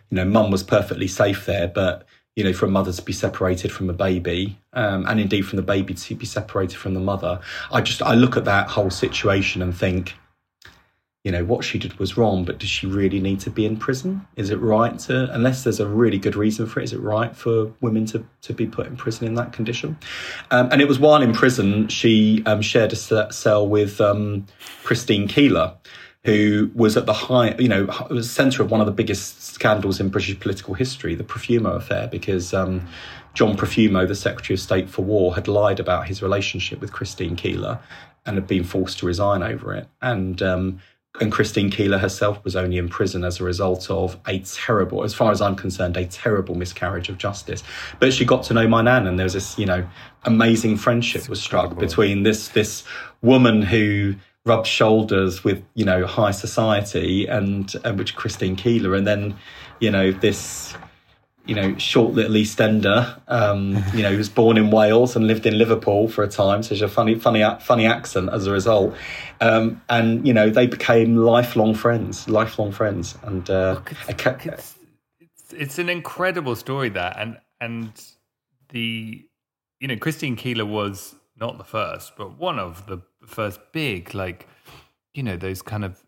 You 0.09 0.17
know, 0.17 0.25
mum 0.25 0.49
was 0.49 0.63
perfectly 0.63 1.07
safe 1.07 1.45
there, 1.45 1.67
but 1.67 2.07
you 2.35 2.43
know, 2.43 2.53
for 2.53 2.65
a 2.65 2.69
mother 2.69 2.91
to 2.91 3.01
be 3.01 3.13
separated 3.13 3.71
from 3.71 3.89
a 3.89 3.93
baby, 3.93 4.57
um, 4.73 5.05
and 5.07 5.19
indeed 5.19 5.43
from 5.43 5.57
the 5.57 5.63
baby 5.63 5.93
to 5.93 6.15
be 6.15 6.25
separated 6.25 6.77
from 6.77 6.93
the 6.93 6.99
mother, 6.99 7.39
I 7.71 7.81
just 7.81 8.01
I 8.01 8.13
look 8.13 8.35
at 8.35 8.45
that 8.45 8.67
whole 8.67 8.89
situation 8.89 9.61
and 9.61 9.75
think, 9.75 10.15
you 11.23 11.31
know, 11.31 11.45
what 11.45 11.63
she 11.63 11.79
did 11.79 11.97
was 11.97 12.17
wrong, 12.17 12.43
but 12.43 12.59
does 12.59 12.69
she 12.69 12.87
really 12.87 13.21
need 13.21 13.39
to 13.39 13.49
be 13.49 13.65
in 13.65 13.77
prison? 13.77 14.27
Is 14.35 14.49
it 14.49 14.59
right 14.59 14.99
to, 14.99 15.33
unless 15.33 15.63
there's 15.63 15.79
a 15.79 15.87
really 15.87 16.19
good 16.19 16.35
reason 16.35 16.67
for 16.67 16.81
it, 16.81 16.83
is 16.83 16.93
it 16.93 16.99
right 16.99 17.35
for 17.35 17.73
women 17.81 18.05
to, 18.07 18.23
to 18.41 18.53
be 18.53 18.67
put 18.67 18.85
in 18.85 18.95
prison 18.95 19.25
in 19.25 19.33
that 19.35 19.51
condition? 19.51 19.97
Um, 20.51 20.69
and 20.71 20.81
it 20.81 20.87
was 20.87 20.99
while 20.99 21.23
in 21.23 21.33
prison, 21.33 21.87
she 21.87 22.43
um, 22.45 22.61
shared 22.61 22.93
a 22.93 23.31
cell 23.31 23.67
with 23.67 23.99
um, 24.01 24.45
Christine 24.83 25.27
Keeler, 25.27 25.73
who 26.25 26.71
was 26.73 26.97
at 26.97 27.05
the 27.05 27.13
high, 27.13 27.55
you 27.59 27.69
know, 27.69 27.87
was 28.09 28.29
centre 28.29 28.63
of 28.63 28.71
one 28.71 28.79
of 28.79 28.87
the 28.87 28.91
biggest 28.91 29.43
scandals 29.43 29.99
in 29.99 30.09
British 30.09 30.37
political 30.39 30.73
history, 30.73 31.13
the 31.13 31.23
Profumo 31.23 31.75
affair, 31.75 32.07
because 32.07 32.51
um, 32.51 32.87
John 33.35 33.55
Profumo, 33.55 34.07
the 34.07 34.15
Secretary 34.15 34.55
of 34.55 34.59
State 34.59 34.89
for 34.89 35.03
War, 35.03 35.35
had 35.35 35.47
lied 35.47 35.79
about 35.79 36.07
his 36.07 36.23
relationship 36.23 36.81
with 36.81 36.91
Christine 36.91 37.35
Keeler 37.35 37.79
and 38.25 38.37
had 38.37 38.47
been 38.47 38.63
forced 38.63 38.99
to 38.99 39.05
resign 39.05 39.43
over 39.43 39.75
it. 39.75 39.87
And 40.01 40.41
um, 40.41 40.79
and 41.21 41.31
Christine 41.31 41.69
Keeler 41.69 41.99
herself 41.99 42.43
was 42.43 42.55
only 42.55 42.77
in 42.77 42.89
prison 42.89 43.23
as 43.23 43.39
a 43.39 43.43
result 43.43 43.89
of 43.89 44.19
a 44.27 44.39
terrible, 44.39 45.03
as 45.03 45.13
far 45.13 45.31
as 45.31 45.41
I'm 45.41 45.55
concerned, 45.55 45.95
a 45.95 46.05
terrible 46.05 46.55
miscarriage 46.55 47.07
of 47.07 47.17
justice. 47.17 47.63
But 47.99 48.13
she 48.13 48.25
got 48.25 48.43
to 48.45 48.53
know 48.53 48.67
my 48.67 48.81
nan, 48.81 49.07
and 49.07 49.17
there 49.17 49.25
was 49.25 49.33
this, 49.33 49.57
you 49.59 49.65
know, 49.65 49.87
amazing 50.23 50.77
friendship 50.77 51.29
was 51.29 51.41
struck 51.41 51.77
between 51.77 52.23
this 52.23 52.47
this 52.49 52.83
woman 53.21 53.61
who 53.61 54.15
rubbed 54.45 54.67
shoulders 54.67 55.43
with, 55.43 55.63
you 55.73 55.85
know, 55.85 56.05
high 56.05 56.31
society 56.31 57.25
and, 57.25 57.73
and 57.83 57.97
which 57.97 58.15
Christine 58.15 58.55
Keeler, 58.55 58.95
and 58.95 59.05
then, 59.05 59.35
you 59.79 59.91
know, 59.91 60.11
this 60.11 60.75
you 61.45 61.53
know, 61.53 61.77
short 61.77 62.13
little 62.13 62.35
Eastender, 62.35 63.19
um, 63.27 63.83
you 63.93 64.01
know, 64.01 64.09
he 64.09 64.17
was 64.17 64.29
born 64.29 64.57
in 64.57 64.71
Wales 64.71 65.15
and 65.15 65.27
lived 65.27 65.45
in 65.45 65.57
Liverpool 65.57 66.07
for 66.07 66.23
a 66.23 66.27
time, 66.27 66.63
so 66.63 66.73
she's 66.73 66.81
a 66.81 66.87
funny, 66.87 67.15
funny, 67.15 67.45
funny 67.61 67.85
accent 67.85 68.29
as 68.33 68.47
a 68.47 68.51
result. 68.51 68.95
Um, 69.41 69.81
and 69.87 70.25
you 70.25 70.33
know, 70.33 70.49
they 70.49 70.65
became 70.65 71.17
lifelong 71.17 71.75
friends, 71.75 72.27
lifelong 72.27 72.71
friends. 72.71 73.15
And 73.23 73.47
uh, 73.49 73.73
Look, 73.73 73.91
it's, 73.91 74.25
it's, 74.25 74.75
it's, 75.19 75.53
it's 75.53 75.79
an 75.79 75.89
incredible 75.89 76.55
story 76.55 76.89
that, 76.89 77.15
and 77.19 77.37
and 77.61 77.91
the, 78.69 79.23
you 79.79 79.87
know, 79.87 79.97
Christine 79.97 80.35
Keeler 80.35 80.65
was 80.65 81.15
not 81.37 81.57
the 81.57 81.63
first, 81.63 82.13
but 82.17 82.37
one 82.37 82.59
of 82.59 82.85
the 82.87 83.01
first 83.25 83.59
big, 83.71 84.13
like, 84.13 84.47
you 85.13 85.23
know, 85.23 85.37
those 85.37 85.61
kind 85.61 85.83
of 85.83 86.03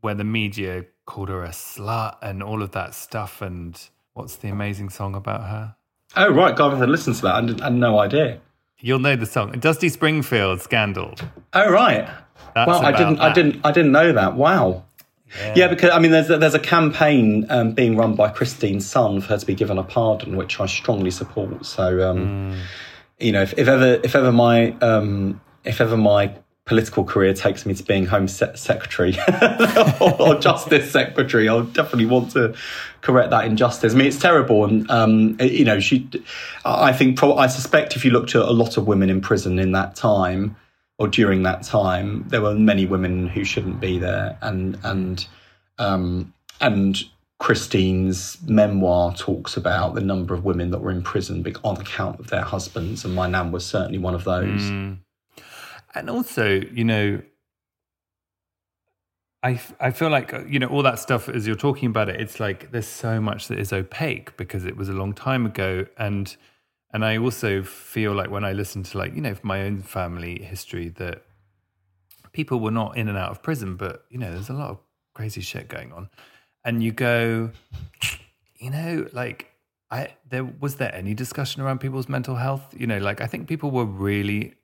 where 0.00 0.14
the 0.14 0.24
media 0.24 0.84
called 1.06 1.28
her 1.28 1.44
a 1.44 1.50
slut 1.50 2.16
and 2.22 2.42
all 2.42 2.62
of 2.62 2.72
that 2.72 2.94
stuff 2.94 3.42
and 3.42 3.88
What's 4.14 4.36
the 4.36 4.48
amazing 4.48 4.90
song 4.90 5.16
about 5.16 5.42
her? 5.42 5.74
Oh, 6.16 6.32
right. 6.32 6.54
God, 6.54 6.80
I 6.80 6.84
listened 6.84 7.16
to 7.16 7.22
that. 7.22 7.34
I 7.34 7.64
had 7.64 7.74
no 7.74 7.98
idea. 7.98 8.40
You'll 8.78 9.00
know 9.00 9.16
the 9.16 9.26
song. 9.26 9.50
Dusty 9.58 9.88
Springfield 9.88 10.60
Scandal. 10.60 11.14
Oh, 11.52 11.68
right. 11.68 12.08
That's 12.54 12.68
well, 12.68 12.80
I 12.80 12.92
didn't, 12.92 13.16
that. 13.16 13.22
I 13.22 13.32
didn't, 13.32 13.66
I 13.66 13.72
didn't 13.72 13.90
know 13.90 14.12
that. 14.12 14.36
Wow. 14.36 14.84
Yeah. 15.36 15.54
yeah, 15.56 15.66
because 15.66 15.90
I 15.90 15.98
mean, 15.98 16.12
there's 16.12 16.30
a, 16.30 16.38
there's 16.38 16.54
a 16.54 16.60
campaign 16.60 17.46
um, 17.50 17.72
being 17.72 17.96
run 17.96 18.14
by 18.14 18.28
Christine's 18.28 18.86
son 18.86 19.20
for 19.20 19.28
her 19.28 19.38
to 19.38 19.46
be 19.46 19.54
given 19.56 19.78
a 19.78 19.82
pardon, 19.82 20.36
which 20.36 20.60
I 20.60 20.66
strongly 20.66 21.10
support. 21.10 21.66
So, 21.66 22.08
um, 22.08 22.52
mm. 22.52 22.58
You 23.18 23.32
know, 23.32 23.42
if, 23.42 23.54
if, 23.58 23.68
ever 23.68 24.00
if 24.02 24.14
ever 24.14 24.32
my 24.32 24.72
um, 24.78 25.40
if 25.64 25.80
ever 25.80 25.96
my 25.96 26.34
political 26.64 27.04
career 27.04 27.34
takes 27.34 27.66
me 27.66 27.74
to 27.74 27.82
being 27.82 28.06
Home 28.06 28.26
Se- 28.26 28.54
Secretary 28.54 29.14
or, 30.00 30.14
or, 30.20 30.34
Justice 30.38 30.90
Secretary, 30.90 31.48
I'll 31.48 31.62
definitely 31.62 32.06
want 32.06 32.32
to 32.32 32.54
correct 33.02 33.30
that 33.30 33.44
injustice. 33.44 33.92
I 33.92 33.96
mean, 33.96 34.06
it's 34.06 34.18
terrible, 34.18 34.64
and 34.64 34.90
um, 34.90 35.36
you 35.40 35.64
know, 35.64 35.80
she. 35.80 36.08
I 36.64 36.92
think, 36.92 37.18
pro- 37.18 37.36
I 37.36 37.46
suspect, 37.46 37.96
if 37.96 38.04
you 38.04 38.10
looked 38.10 38.34
at 38.34 38.42
a 38.42 38.52
lot 38.52 38.76
of 38.76 38.86
women 38.86 39.10
in 39.10 39.20
prison 39.20 39.58
in 39.58 39.72
that 39.72 39.94
time 39.94 40.56
or 40.98 41.08
during 41.08 41.42
that 41.42 41.62
time, 41.62 42.24
there 42.28 42.40
were 42.40 42.54
many 42.54 42.86
women 42.86 43.28
who 43.28 43.44
shouldn't 43.44 43.80
be 43.80 43.98
there, 43.98 44.38
and 44.40 44.78
and 44.82 45.26
um, 45.78 46.32
and 46.60 47.02
Christine's 47.40 48.38
memoir 48.42 49.14
talks 49.14 49.56
about 49.56 49.94
the 49.94 50.00
number 50.00 50.34
of 50.34 50.44
women 50.44 50.70
that 50.70 50.78
were 50.78 50.90
in 50.90 51.02
prison 51.02 51.44
on 51.64 51.76
account 51.80 52.20
of 52.20 52.28
their 52.28 52.42
husbands, 52.42 53.04
and 53.04 53.14
my 53.14 53.26
nan 53.26 53.52
was 53.52 53.66
certainly 53.66 53.98
one 53.98 54.14
of 54.14 54.24
those. 54.24 54.62
Mm. 54.62 54.98
And 55.94 56.10
also, 56.10 56.60
you 56.72 56.84
know, 56.84 57.20
I, 59.44 59.60
I 59.78 59.90
feel 59.90 60.08
like 60.08 60.32
uh, 60.32 60.44
you 60.46 60.58
know 60.58 60.68
all 60.68 60.82
that 60.82 60.98
stuff 60.98 61.28
as 61.28 61.46
you're 61.46 61.54
talking 61.54 61.90
about 61.90 62.08
it 62.08 62.18
it's 62.18 62.40
like 62.40 62.70
there's 62.70 62.86
so 62.86 63.20
much 63.20 63.48
that 63.48 63.58
is 63.58 63.74
opaque 63.74 64.34
because 64.38 64.64
it 64.64 64.74
was 64.74 64.88
a 64.88 64.94
long 64.94 65.12
time 65.12 65.44
ago 65.44 65.84
and 65.98 66.34
and 66.94 67.04
I 67.04 67.18
also 67.18 67.62
feel 67.62 68.14
like 68.14 68.30
when 68.30 68.42
I 68.42 68.52
listen 68.52 68.82
to 68.84 68.96
like 68.96 69.14
you 69.14 69.20
know 69.20 69.36
my 69.42 69.60
own 69.62 69.82
family 69.82 70.42
history 70.42 70.88
that 70.96 71.26
people 72.32 72.58
were 72.58 72.70
not 72.70 72.96
in 72.96 73.06
and 73.06 73.18
out 73.18 73.32
of 73.32 73.42
prison 73.42 73.76
but 73.76 74.06
you 74.08 74.16
know 74.16 74.32
there's 74.32 74.48
a 74.48 74.54
lot 74.54 74.70
of 74.70 74.78
crazy 75.12 75.42
shit 75.42 75.68
going 75.68 75.92
on 75.92 76.08
and 76.64 76.82
you 76.82 76.92
go 76.92 77.50
you 78.56 78.70
know 78.70 79.06
like 79.12 79.50
I 79.90 80.14
there 80.28 80.44
was 80.44 80.76
there 80.76 80.94
any 80.94 81.14
discussion 81.14 81.62
around 81.62 81.80
people's 81.80 82.08
mental 82.08 82.36
health 82.36 82.74
you 82.76 82.86
know 82.86 82.98
like 82.98 83.20
I 83.20 83.26
think 83.26 83.48
people 83.48 83.70
were 83.70 83.84
really 83.84 84.54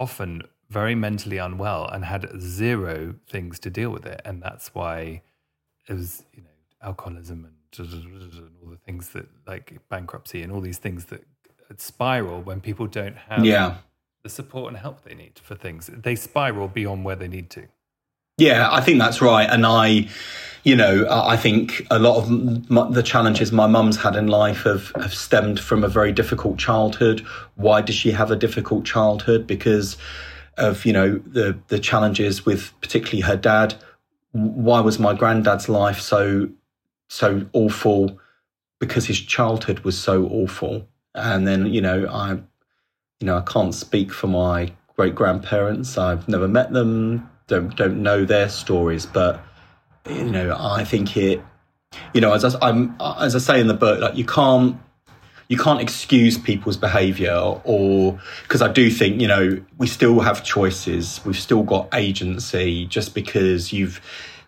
often 0.00 0.42
very 0.70 0.94
mentally 0.94 1.38
unwell 1.38 1.86
and 1.86 2.04
had 2.04 2.28
zero 2.40 3.14
things 3.26 3.58
to 3.60 3.70
deal 3.70 3.90
with 3.90 4.06
it. 4.06 4.20
And 4.24 4.42
that's 4.42 4.74
why 4.74 5.22
it 5.88 5.94
was, 5.94 6.24
you 6.34 6.42
know, 6.42 6.48
alcoholism 6.82 7.44
and, 7.44 7.54
all 8.62 8.70
the 8.70 8.78
things 8.78 9.10
that 9.10 9.26
like 9.46 9.76
bankruptcy 9.90 10.42
and 10.42 10.50
all 10.50 10.62
these 10.62 10.78
things 10.78 11.04
that 11.06 11.22
spiral 11.76 12.40
when 12.40 12.62
people 12.62 12.86
don't 12.86 13.16
have 13.16 13.44
yeah. 13.44 13.76
the 14.22 14.30
support 14.30 14.68
and 14.72 14.78
help 14.78 15.02
they 15.02 15.14
need 15.14 15.38
for 15.42 15.54
things. 15.54 15.90
They 15.92 16.16
spiral 16.16 16.68
beyond 16.68 17.04
where 17.04 17.14
they 17.14 17.28
need 17.28 17.50
to. 17.50 17.68
Yeah, 18.38 18.68
I 18.70 18.80
think 18.80 19.00
that's 19.00 19.20
right. 19.20 19.50
And 19.50 19.66
I, 19.66 20.08
you 20.62 20.76
know, 20.76 21.06
I 21.10 21.36
think 21.36 21.84
a 21.90 21.98
lot 21.98 22.18
of 22.18 22.94
the 22.94 23.02
challenges 23.02 23.50
my 23.50 23.66
mum's 23.66 23.96
had 23.96 24.14
in 24.14 24.28
life 24.28 24.62
have, 24.62 24.92
have 24.94 25.12
stemmed 25.12 25.58
from 25.58 25.82
a 25.82 25.88
very 25.88 26.12
difficult 26.12 26.56
childhood. 26.56 27.26
Why 27.56 27.82
does 27.82 27.96
she 27.96 28.12
have 28.12 28.30
a 28.30 28.36
difficult 28.36 28.84
childhood? 28.84 29.46
Because 29.46 29.96
of, 30.56 30.86
you 30.86 30.92
know, 30.92 31.18
the, 31.26 31.58
the 31.66 31.80
challenges 31.80 32.46
with 32.46 32.72
particularly 32.80 33.22
her 33.22 33.36
dad. 33.36 33.74
Why 34.30 34.80
was 34.80 35.00
my 35.00 35.14
granddad's 35.14 35.68
life 35.68 36.00
so, 36.00 36.48
so 37.08 37.44
awful? 37.52 38.20
Because 38.78 39.06
his 39.06 39.20
childhood 39.20 39.80
was 39.80 39.98
so 39.98 40.26
awful. 40.28 40.86
And 41.12 41.44
then, 41.46 41.66
you 41.66 41.80
know, 41.80 42.06
I, 42.08 42.34
you 43.18 43.26
know, 43.26 43.38
I 43.38 43.40
can't 43.40 43.74
speak 43.74 44.12
for 44.12 44.28
my 44.28 44.70
great 44.94 45.16
grandparents. 45.16 45.98
I've 45.98 46.28
never 46.28 46.46
met 46.46 46.72
them, 46.72 47.28
don't, 47.48 47.74
don't 47.74 48.02
know 48.02 48.24
their 48.24 48.48
stories, 48.48 49.04
but 49.04 49.42
you 50.08 50.30
know, 50.30 50.56
I 50.58 50.84
think 50.84 51.16
it, 51.16 51.42
you 52.14 52.20
know, 52.20 52.32
as 52.32 52.44
I, 52.44 52.68
am 52.68 52.96
as 53.00 53.34
I 53.34 53.38
say 53.38 53.60
in 53.60 53.66
the 53.66 53.74
book, 53.74 54.00
like 54.00 54.14
you 54.16 54.24
can't, 54.24 54.78
you 55.48 55.56
can't 55.56 55.80
excuse 55.80 56.36
people's 56.36 56.76
behaviour 56.76 57.60
or 57.64 58.20
because 58.42 58.60
I 58.60 58.70
do 58.70 58.90
think 58.90 59.20
you 59.20 59.26
know 59.26 59.58
we 59.78 59.86
still 59.86 60.20
have 60.20 60.44
choices, 60.44 61.20
we've 61.24 61.38
still 61.38 61.62
got 61.62 61.88
agency. 61.94 62.86
Just 62.86 63.14
because 63.14 63.72
you've 63.72 64.00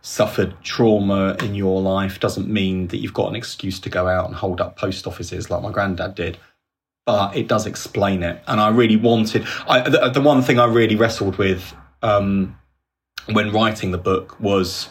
suffered 0.02 0.54
trauma 0.62 1.36
in 1.40 1.54
your 1.54 1.80
life 1.80 2.20
doesn't 2.20 2.48
mean 2.48 2.88
that 2.88 2.98
you've 2.98 3.14
got 3.14 3.28
an 3.28 3.36
excuse 3.36 3.78
to 3.80 3.88
go 3.88 4.08
out 4.08 4.26
and 4.26 4.34
hold 4.34 4.60
up 4.60 4.76
post 4.76 5.06
offices 5.06 5.50
like 5.50 5.62
my 5.62 5.70
granddad 5.70 6.14
did. 6.14 6.38
But 7.06 7.34
it 7.34 7.48
does 7.48 7.66
explain 7.66 8.22
it, 8.22 8.42
and 8.46 8.60
I 8.60 8.68
really 8.68 8.96
wanted. 8.96 9.46
I, 9.66 9.88
the, 9.88 10.10
the 10.10 10.20
one 10.20 10.42
thing 10.42 10.58
I 10.58 10.66
really 10.66 10.96
wrestled 10.96 11.38
with 11.38 11.74
um, 12.02 12.59
when 13.26 13.52
writing 13.52 13.90
the 13.90 13.98
book 13.98 14.38
was 14.40 14.88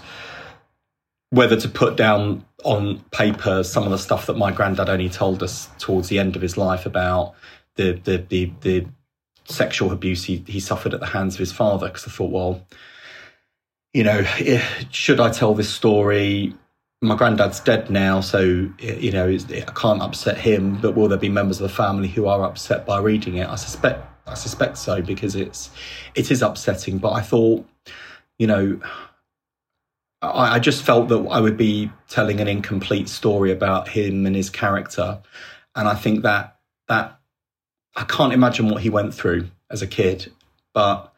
whether 1.32 1.56
to 1.56 1.70
put 1.70 1.96
down 1.96 2.44
on 2.64 3.00
paper 3.12 3.64
some 3.64 3.84
of 3.84 3.92
the 3.92 3.98
stuff 3.98 4.26
that 4.26 4.38
my 4.38 4.52
granddad 4.52 4.90
only 4.90 5.10
told 5.10 5.42
us 5.44 5.70
towards 5.78 6.10
the 6.10 6.20
end 6.20 6.36
of 6.36 6.42
his 6.42 6.58
life 6.58 6.86
about 6.86 7.34
the 7.76 7.94
the 8.04 8.18
the, 8.30 8.52
the 8.62 8.86
sexual 9.50 9.92
abuse 9.92 10.24
he, 10.24 10.44
he 10.48 10.60
suffered 10.60 10.94
at 10.94 11.00
the 11.00 11.06
hands 11.08 11.36
of 11.36 11.40
his 11.40 11.52
father. 11.52 11.88
Because 11.88 12.08
I 12.08 12.12
thought, 12.12 12.32
well, 12.32 12.66
you 13.94 14.04
know, 14.04 14.24
eh, 14.40 14.64
should 14.92 15.20
I 15.20 15.32
tell 15.32 15.54
this 15.54 15.70
story? 15.70 16.54
My 17.02 17.16
granddad's 17.16 17.62
dead 17.62 17.90
now, 17.90 18.20
so 18.20 18.42
you 18.80 19.12
know 19.12 19.30
I 19.30 19.72
can't 19.74 20.02
upset 20.02 20.38
him. 20.38 20.80
But 20.82 20.96
will 20.96 21.08
there 21.08 21.18
be 21.18 21.30
members 21.30 21.62
of 21.62 21.70
the 21.70 21.74
family 21.74 22.10
who 22.10 22.28
are 22.28 22.44
upset 22.44 22.86
by 22.86 23.00
reading 23.00 23.38
it? 23.38 23.48
I 23.48 23.56
suspect 23.56 24.06
I 24.28 24.34
suspect 24.34 24.78
so 24.78 25.02
because 25.02 25.36
it's 25.36 25.72
it 26.16 26.30
is 26.30 26.42
upsetting. 26.42 26.98
But 26.98 27.14
I 27.14 27.22
thought, 27.22 27.66
you 28.40 28.48
know, 28.48 28.80
I, 30.22 30.56
I 30.56 30.60
just 30.60 30.84
felt 30.84 31.10
that 31.10 31.20
I 31.30 31.40
would 31.40 31.58
be 31.58 31.92
telling 32.08 32.40
an 32.40 32.48
incomplete 32.48 33.10
story 33.10 33.52
about 33.52 33.90
him 33.90 34.26
and 34.26 34.36
his 34.36 34.50
character, 34.50 35.20
and 35.76 35.88
I 35.88 35.94
think 35.94 36.24
that 36.24 36.58
that 36.88 37.20
I 37.96 38.04
can't 38.06 38.34
imagine 38.34 38.70
what 38.70 38.82
he 38.82 38.90
went 38.90 39.14
through 39.14 39.50
as 39.70 39.82
a 39.82 39.88
kid, 39.88 40.32
but 40.74 41.14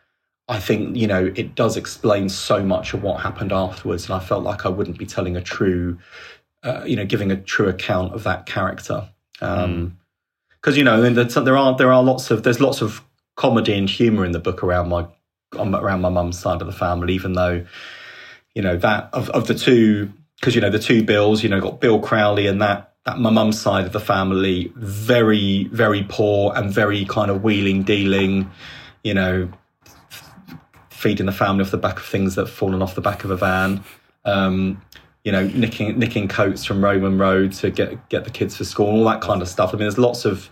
I 0.49 0.59
think 0.59 0.97
you 0.97 1.07
know 1.07 1.31
it 1.35 1.55
does 1.55 1.77
explain 1.77 2.27
so 2.27 2.63
much 2.63 2.93
of 2.93 3.03
what 3.03 3.21
happened 3.21 3.53
afterwards, 3.53 4.05
and 4.05 4.15
I 4.15 4.19
felt 4.19 4.43
like 4.43 4.65
I 4.65 4.69
wouldn't 4.69 4.97
be 4.97 5.05
telling 5.05 5.37
a 5.37 5.41
true, 5.41 5.97
uh, 6.63 6.83
you 6.85 6.95
know, 6.95 7.05
giving 7.05 7.31
a 7.31 7.37
true 7.37 7.69
account 7.69 8.13
of 8.13 8.23
that 8.23 8.47
character. 8.47 9.07
because 9.39 9.63
um, 9.65 9.97
mm. 10.63 10.75
you 10.75 10.83
know 10.83 11.01
there 11.01 11.57
are 11.57 11.77
there 11.77 11.93
are 11.93 12.03
lots 12.03 12.31
of 12.31 12.43
there's 12.43 12.59
lots 12.59 12.81
of 12.81 13.01
comedy 13.35 13.73
and 13.73 13.89
humor 13.89 14.25
in 14.25 14.31
the 14.31 14.39
book 14.39 14.63
around 14.63 14.89
my 14.89 15.07
around 15.55 16.01
my 16.01 16.09
mum's 16.09 16.39
side 16.39 16.61
of 16.61 16.67
the 16.67 16.73
family, 16.73 17.13
even 17.13 17.33
though 17.33 17.65
you 18.55 18.61
know 18.61 18.77
that 18.77 19.09
of, 19.13 19.29
of 19.29 19.47
the 19.47 19.55
two 19.55 20.11
because 20.39 20.55
you 20.55 20.61
know 20.61 20.69
the 20.69 20.79
two 20.79 21.03
bills 21.03 21.43
you 21.43 21.49
know 21.49 21.61
got 21.61 21.79
bill 21.79 21.99
crowley 21.99 22.47
and 22.47 22.61
that 22.61 22.93
that 23.05 23.17
my 23.17 23.29
mum's 23.29 23.59
side 23.59 23.85
of 23.85 23.93
the 23.93 23.99
family 23.99 24.71
very 24.75 25.65
very 25.71 26.05
poor 26.09 26.51
and 26.55 26.69
very 26.71 27.05
kind 27.05 27.31
of 27.31 27.43
wheeling 27.43 27.83
dealing 27.83 28.51
you 29.03 29.13
know 29.13 29.49
feeding 30.89 31.25
the 31.25 31.31
family 31.31 31.63
off 31.63 31.71
the 31.71 31.77
back 31.77 31.97
of 31.97 32.05
things 32.05 32.35
that 32.35 32.41
have 32.41 32.53
fallen 32.53 32.81
off 32.81 32.95
the 32.95 33.01
back 33.01 33.23
of 33.23 33.31
a 33.31 33.37
van 33.37 33.83
um, 34.25 34.81
you 35.23 35.31
know 35.31 35.47
nicking 35.47 35.97
nicking 35.97 36.27
coats 36.27 36.65
from 36.65 36.83
roman 36.83 37.17
road 37.17 37.51
to 37.51 37.71
get 37.71 38.09
get 38.09 38.23
the 38.23 38.29
kids 38.29 38.57
for 38.57 38.63
school 38.63 38.87
all 38.87 39.05
that 39.05 39.21
kind 39.21 39.41
of 39.41 39.47
stuff. 39.47 39.69
I 39.69 39.73
mean 39.73 39.81
there's 39.81 39.97
lots 39.97 40.25
of 40.25 40.49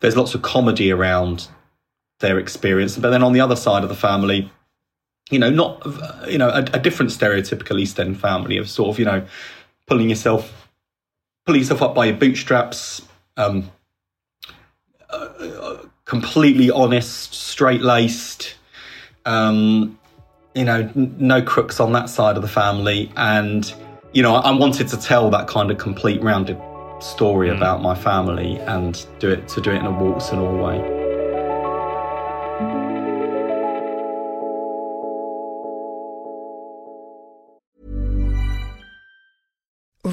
there's 0.00 0.16
lots 0.16 0.34
of 0.34 0.42
comedy 0.42 0.92
around 0.92 1.48
their 2.20 2.38
experience 2.38 2.96
but 2.96 3.10
then 3.10 3.22
on 3.22 3.32
the 3.32 3.40
other 3.40 3.56
side 3.56 3.82
of 3.82 3.88
the 3.88 3.94
family 3.94 4.50
you 5.30 5.38
know, 5.38 5.50
not 5.50 5.82
you 6.28 6.38
know 6.38 6.48
a, 6.48 6.62
a, 6.72 6.78
different 6.78 7.10
stereotypical 7.10 7.78
East 7.78 8.00
End 8.00 8.18
family 8.18 8.56
of 8.56 8.68
sort 8.68 8.90
of 8.90 8.98
you 8.98 9.04
know 9.04 9.26
pulling 9.86 10.08
yourself 10.08 10.70
pulling 11.44 11.60
yourself 11.60 11.82
up 11.82 11.94
by 11.94 12.06
your 12.06 12.16
bootstraps, 12.16 13.02
um, 13.36 13.70
uh, 15.10 15.76
completely 16.04 16.70
honest, 16.70 17.34
straight 17.34 17.82
laced. 17.82 18.54
Um, 19.24 19.98
you 20.54 20.64
know, 20.64 20.90
n- 20.96 21.14
no 21.18 21.42
crooks 21.42 21.80
on 21.80 21.92
that 21.92 22.08
side 22.08 22.36
of 22.36 22.42
the 22.42 22.48
family, 22.48 23.12
and 23.16 23.72
you 24.12 24.22
know, 24.22 24.34
I, 24.34 24.50
I 24.50 24.52
wanted 24.52 24.88
to 24.88 24.96
tell 24.96 25.30
that 25.30 25.46
kind 25.46 25.70
of 25.70 25.78
complete 25.78 26.22
rounded 26.22 26.58
story 27.00 27.48
mm. 27.48 27.56
about 27.56 27.82
my 27.82 27.94
family 27.94 28.58
and 28.60 29.06
do 29.18 29.30
it 29.30 29.46
to 29.48 29.60
do 29.60 29.70
it 29.70 29.76
in 29.76 29.86
a 29.86 29.90
warts 29.90 30.30
and 30.30 30.40
all 30.40 30.56
way. 30.56 31.07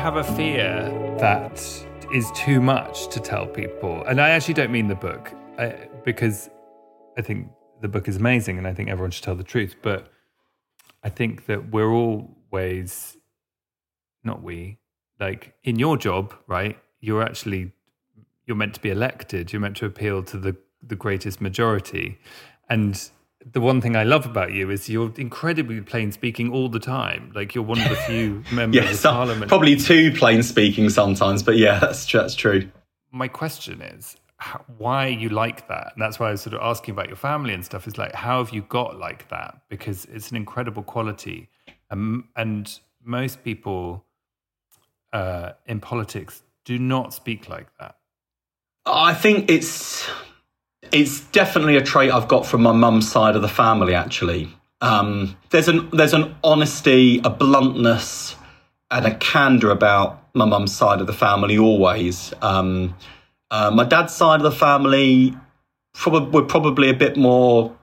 Have 0.00 0.16
a 0.16 0.24
fear 0.34 0.90
that 1.18 1.62
is 2.12 2.32
too 2.32 2.58
much 2.58 3.08
to 3.08 3.20
tell 3.20 3.46
people. 3.46 4.02
And 4.04 4.18
I 4.18 4.30
actually 4.30 4.54
don't 4.54 4.72
mean 4.72 4.88
the 4.88 4.94
book 4.94 5.30
I, 5.58 5.88
because 6.06 6.48
I 7.18 7.22
think 7.22 7.50
the 7.82 7.88
book 7.88 8.08
is 8.08 8.16
amazing 8.16 8.56
and 8.56 8.66
I 8.66 8.72
think 8.72 8.88
everyone 8.88 9.10
should 9.10 9.24
tell 9.24 9.36
the 9.36 9.44
truth. 9.44 9.76
But 9.82 10.10
I 11.04 11.10
think 11.10 11.44
that 11.46 11.70
we're 11.70 11.92
always, 11.92 13.18
not 14.24 14.42
we, 14.42 14.78
like 15.20 15.52
in 15.64 15.78
your 15.78 15.98
job, 15.98 16.34
right? 16.46 16.78
You're 17.00 17.22
actually, 17.22 17.72
you're 18.46 18.56
meant 18.56 18.72
to 18.74 18.80
be 18.80 18.90
elected. 18.90 19.52
You're 19.52 19.60
meant 19.60 19.76
to 19.76 19.86
appeal 19.86 20.22
to 20.24 20.38
the, 20.38 20.56
the 20.82 20.96
greatest 20.96 21.42
majority. 21.42 22.18
And 22.70 23.10
the 23.44 23.60
one 23.60 23.80
thing 23.80 23.96
I 23.96 24.04
love 24.04 24.26
about 24.26 24.52
you 24.52 24.70
is 24.70 24.88
you're 24.88 25.12
incredibly 25.16 25.80
plain 25.80 26.12
speaking 26.12 26.52
all 26.52 26.68
the 26.68 26.78
time. 26.78 27.32
Like 27.34 27.54
you're 27.54 27.64
one 27.64 27.80
of 27.80 27.88
the 27.88 27.96
few 28.06 28.44
members 28.52 28.84
yeah, 28.84 28.90
of 28.90 28.96
some, 28.96 29.14
parliament. 29.14 29.48
Probably 29.48 29.76
too 29.76 30.12
plain 30.12 30.42
speaking 30.42 30.90
sometimes, 30.90 31.42
but 31.42 31.56
yeah, 31.56 31.78
that's 31.78 32.10
that's 32.10 32.34
true. 32.34 32.68
My 33.12 33.28
question 33.28 33.80
is 33.80 34.16
how, 34.36 34.64
why 34.78 35.06
you 35.06 35.28
like 35.30 35.68
that, 35.68 35.92
and 35.94 36.02
that's 36.02 36.20
why 36.20 36.28
I 36.28 36.30
was 36.32 36.42
sort 36.42 36.54
of 36.54 36.60
asking 36.62 36.92
about 36.92 37.08
your 37.08 37.16
family 37.16 37.54
and 37.54 37.64
stuff. 37.64 37.86
Is 37.86 37.96
like 37.96 38.14
how 38.14 38.44
have 38.44 38.52
you 38.52 38.62
got 38.62 38.98
like 38.98 39.28
that? 39.30 39.60
Because 39.68 40.04
it's 40.06 40.30
an 40.30 40.36
incredible 40.36 40.82
quality, 40.82 41.48
um, 41.90 42.28
and 42.36 42.78
most 43.02 43.42
people 43.42 44.04
uh, 45.12 45.52
in 45.66 45.80
politics 45.80 46.42
do 46.64 46.78
not 46.78 47.14
speak 47.14 47.48
like 47.48 47.68
that. 47.78 47.96
I 48.86 49.14
think 49.14 49.50
it's 49.50 50.08
it's 50.92 51.20
definitely 51.20 51.76
a 51.76 51.82
trait 51.82 52.10
I've 52.10 52.28
got 52.28 52.46
from 52.46 52.62
my 52.62 52.72
mum's 52.72 53.10
side 53.10 53.36
of 53.36 53.42
the 53.42 53.48
family. 53.48 53.94
Actually, 53.94 54.48
um, 54.80 55.36
there's 55.50 55.68
an 55.68 55.88
there's 55.90 56.14
an 56.14 56.34
honesty, 56.42 57.20
a 57.24 57.30
bluntness, 57.30 58.36
and 58.90 59.06
a 59.06 59.14
candor 59.16 59.70
about 59.70 60.22
my 60.34 60.44
mum's 60.44 60.74
side 60.74 61.00
of 61.00 61.06
the 61.06 61.12
family. 61.12 61.58
Always, 61.58 62.32
um, 62.42 62.96
uh, 63.50 63.70
my 63.70 63.84
dad's 63.84 64.14
side 64.14 64.36
of 64.36 64.44
the 64.44 64.52
family 64.52 65.36
probably 65.94 66.30
were 66.30 66.46
probably 66.46 66.90
a 66.90 66.94
bit 66.94 67.16
more 67.16 67.76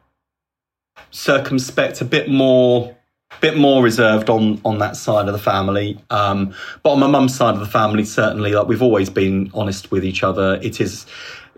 circumspect, 1.11 2.01
a 2.01 2.05
bit 2.05 2.29
more 2.29 2.95
bit 3.41 3.57
more 3.57 3.83
reserved 3.83 4.29
on 4.29 4.59
on 4.63 4.79
that 4.79 4.95
side 4.95 5.27
of 5.27 5.33
the 5.33 5.39
family. 5.39 5.99
Um, 6.09 6.53
but 6.83 6.91
on 6.91 6.99
my 6.99 7.07
mum's 7.07 7.35
side 7.35 7.53
of 7.53 7.59
the 7.59 7.67
family, 7.67 8.05
certainly, 8.05 8.53
like 8.53 8.67
we've 8.67 8.81
always 8.81 9.09
been 9.09 9.51
honest 9.53 9.91
with 9.91 10.03
each 10.03 10.23
other. 10.23 10.59
It 10.61 10.81
is 10.81 11.05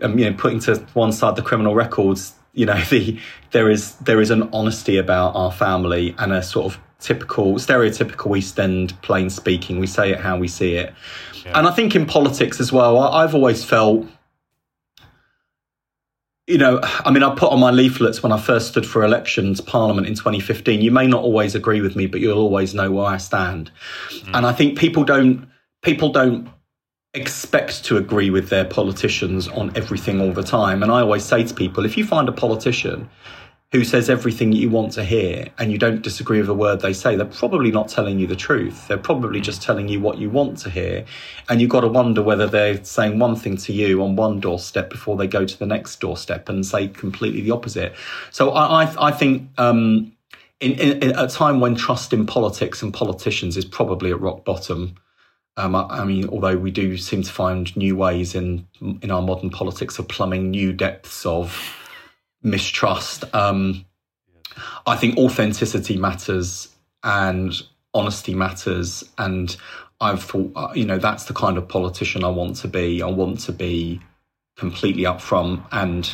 um, 0.02 0.18
you 0.18 0.28
know, 0.28 0.36
putting 0.36 0.60
to 0.60 0.76
one 0.94 1.12
side 1.12 1.36
the 1.36 1.42
criminal 1.42 1.74
records, 1.74 2.34
you 2.52 2.66
know, 2.66 2.80
the 2.90 3.18
there 3.50 3.70
is 3.70 3.96
there 3.96 4.20
is 4.20 4.30
an 4.30 4.48
honesty 4.52 4.96
about 4.96 5.34
our 5.34 5.52
family 5.52 6.14
and 6.18 6.32
a 6.32 6.42
sort 6.42 6.72
of 6.72 6.80
typical, 6.98 7.54
stereotypical 7.54 8.36
East 8.36 8.58
End 8.58 9.00
plain 9.02 9.30
speaking. 9.30 9.78
We 9.78 9.86
say 9.86 10.12
it 10.12 10.20
how 10.20 10.38
we 10.38 10.48
see 10.48 10.74
it. 10.74 10.94
Yeah. 11.44 11.58
And 11.58 11.66
I 11.66 11.72
think 11.72 11.96
in 11.96 12.06
politics 12.06 12.60
as 12.60 12.72
well, 12.72 12.98
I, 12.98 13.24
I've 13.24 13.34
always 13.34 13.64
felt 13.64 14.06
you 16.50 16.58
know, 16.58 16.80
I 16.82 17.12
mean, 17.12 17.22
I 17.22 17.32
put 17.34 17.52
on 17.52 17.60
my 17.60 17.70
leaflets 17.70 18.24
when 18.24 18.32
I 18.32 18.38
first 18.38 18.68
stood 18.68 18.84
for 18.84 19.04
elections, 19.04 19.60
Parliament 19.60 20.08
in 20.08 20.16
2015. 20.16 20.82
You 20.82 20.90
may 20.90 21.06
not 21.06 21.22
always 21.22 21.54
agree 21.54 21.80
with 21.80 21.94
me, 21.94 22.06
but 22.06 22.20
you'll 22.20 22.38
always 22.38 22.74
know 22.74 22.90
where 22.90 23.06
I 23.06 23.18
stand. 23.18 23.70
Mm. 24.08 24.38
And 24.38 24.46
I 24.46 24.52
think 24.52 24.76
people 24.76 25.04
don't 25.04 25.48
people 25.82 26.10
don't 26.10 26.48
expect 27.14 27.84
to 27.84 27.96
agree 27.96 28.30
with 28.30 28.50
their 28.50 28.64
politicians 28.64 29.48
on 29.48 29.76
everything 29.76 30.20
all 30.20 30.32
the 30.32 30.42
time. 30.42 30.82
And 30.82 30.92
I 30.92 31.00
always 31.00 31.24
say 31.24 31.42
to 31.42 31.54
people, 31.54 31.84
if 31.84 31.96
you 31.96 32.04
find 32.04 32.28
a 32.28 32.32
politician 32.32 33.10
who 33.72 33.84
says 33.84 34.10
everything 34.10 34.52
you 34.52 34.68
want 34.68 34.92
to 34.92 35.04
hear 35.04 35.46
and 35.58 35.70
you 35.70 35.78
don't 35.78 36.02
disagree 36.02 36.40
with 36.40 36.48
a 36.48 36.54
word 36.54 36.80
they 36.80 36.92
say, 36.92 37.14
they're 37.14 37.26
probably 37.26 37.70
not 37.70 37.88
telling 37.88 38.18
you 38.18 38.26
the 38.26 38.36
truth. 38.36 38.86
They're 38.88 38.98
probably 38.98 39.40
just 39.40 39.62
telling 39.62 39.88
you 39.88 40.00
what 40.00 40.18
you 40.18 40.28
want 40.28 40.58
to 40.58 40.70
hear. 40.70 41.04
And 41.48 41.60
you've 41.60 41.70
got 41.70 41.80
to 41.80 41.88
wonder 41.88 42.22
whether 42.22 42.46
they're 42.46 42.82
saying 42.84 43.18
one 43.18 43.36
thing 43.36 43.56
to 43.58 43.72
you 43.72 44.02
on 44.02 44.16
one 44.16 44.40
doorstep 44.40 44.90
before 44.90 45.16
they 45.16 45.28
go 45.28 45.44
to 45.44 45.58
the 45.58 45.66
next 45.66 46.00
doorstep 46.00 46.48
and 46.48 46.66
say 46.66 46.88
completely 46.88 47.42
the 47.42 47.52
opposite. 47.52 47.94
So 48.30 48.50
I, 48.50 48.84
I, 48.84 49.08
I 49.08 49.12
think 49.12 49.48
um, 49.58 50.12
in, 50.60 50.72
in, 50.72 51.02
in, 51.02 51.18
a 51.18 51.28
time 51.28 51.60
when 51.60 51.74
trust 51.74 52.12
in 52.12 52.26
politics 52.26 52.82
and 52.82 52.92
politicians 52.92 53.56
is 53.56 53.64
probably 53.64 54.10
at 54.10 54.20
rock 54.20 54.44
bottom, 54.44 54.96
um, 55.60 55.74
I, 55.74 55.82
I, 55.82 56.04
mean, 56.04 56.28
although 56.28 56.56
we 56.56 56.70
do 56.70 56.96
seem 56.96 57.22
to 57.22 57.32
find 57.32 57.74
new 57.76 57.96
ways 57.96 58.34
in 58.34 58.66
in 59.02 59.10
our 59.10 59.22
modern 59.22 59.50
politics 59.50 59.98
of 59.98 60.08
plumbing 60.08 60.50
new 60.50 60.72
depths 60.72 61.26
of 61.26 61.76
mistrust. 62.42 63.24
Um, 63.34 63.84
I 64.86 64.96
think 64.96 65.18
authenticity 65.18 65.96
matters 65.96 66.74
and 67.02 67.54
honesty 67.94 68.34
matters. 68.34 69.04
And 69.18 69.54
I've 70.00 70.22
thought, 70.22 70.52
uh, 70.56 70.72
you 70.74 70.84
know, 70.84 70.98
that's 70.98 71.24
the 71.24 71.34
kind 71.34 71.58
of 71.58 71.68
politician 71.68 72.24
I 72.24 72.28
want 72.28 72.56
to 72.56 72.68
be. 72.68 73.02
I 73.02 73.06
want 73.06 73.40
to 73.40 73.52
be 73.52 74.00
completely 74.56 75.04
upfront. 75.04 75.64
And, 75.72 76.12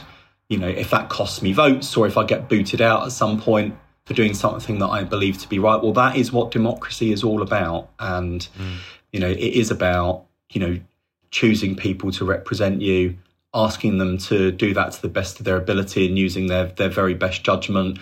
you 0.49 0.59
know, 0.59 0.69
if 0.69 0.91
that 0.91 1.09
costs 1.09 1.43
me 1.43 1.53
votes 1.53 1.97
or 1.97 2.07
if 2.07 2.17
I 2.17 2.25
get 2.25 2.49
booted 2.49 2.81
out 2.81 3.05
at 3.05 3.13
some 3.13 3.41
point 3.41 3.77
for 4.05 4.15
doing 4.15 4.35
something 4.35 4.79
that 4.79 4.89
I 4.89 5.05
believe 5.05 5.39
to 5.39 5.49
be 5.49 5.59
right, 5.59 5.81
well, 5.83 5.93
that 5.93 6.17
is 6.17 6.33
what 6.33 6.51
democracy 6.51 7.13
is 7.13 7.25
all 7.25 7.43
about. 7.43 7.91
And, 7.99 8.47
mm. 8.59 8.77
You 9.17 9.23
know, 9.23 9.31
it 9.31 9.39
is 9.39 9.71
about, 9.71 10.27
you 10.51 10.61
know, 10.61 10.79
choosing 11.31 11.75
people 11.75 12.13
to 12.13 12.23
represent 12.27 12.83
you 12.83 13.17
asking 13.55 13.97
them 13.97 14.19
to 14.19 14.53
do 14.53 14.75
that 14.75 14.93
to 14.93 15.01
the 15.01 15.09
best 15.09 15.39
of 15.39 15.47
their 15.47 15.57
ability 15.57 16.07
and 16.07 16.19
using 16.19 16.49
their, 16.49 16.67
their 16.67 16.91
very 16.91 17.15
best 17.15 17.43
judgment. 17.43 17.99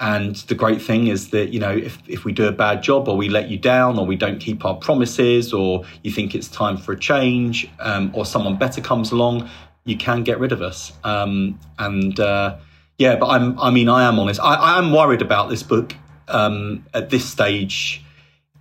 And 0.00 0.34
the 0.34 0.56
great 0.56 0.82
thing 0.82 1.06
is 1.06 1.30
that, 1.30 1.50
you 1.50 1.60
know, 1.60 1.70
if, 1.70 2.02
if 2.08 2.24
we 2.24 2.32
do 2.32 2.48
a 2.48 2.52
bad 2.52 2.82
job 2.82 3.06
or 3.06 3.16
we 3.16 3.28
let 3.28 3.48
you 3.48 3.56
down 3.56 3.96
or 3.96 4.04
we 4.04 4.16
don't 4.16 4.40
keep 4.40 4.64
our 4.64 4.74
promises 4.74 5.52
or 5.52 5.84
you 6.02 6.10
think 6.10 6.34
it's 6.34 6.48
time 6.48 6.76
for 6.76 6.90
a 6.90 6.98
change 6.98 7.70
um, 7.78 8.10
or 8.12 8.26
someone 8.26 8.56
better 8.56 8.80
comes 8.80 9.12
along, 9.12 9.48
you 9.84 9.96
can 9.96 10.24
get 10.24 10.40
rid 10.40 10.50
of 10.50 10.62
us. 10.62 10.92
Um, 11.04 11.60
and 11.78 12.18
uh, 12.18 12.56
yeah, 12.98 13.14
but 13.14 13.28
I'm, 13.28 13.56
I 13.60 13.70
mean, 13.70 13.88
I 13.88 14.08
am 14.08 14.18
honest. 14.18 14.40
I, 14.40 14.56
I 14.56 14.78
am 14.78 14.92
worried 14.92 15.22
about 15.22 15.48
this 15.48 15.62
book 15.62 15.94
um, 16.26 16.84
at 16.92 17.10
this 17.10 17.24
stage 17.24 18.02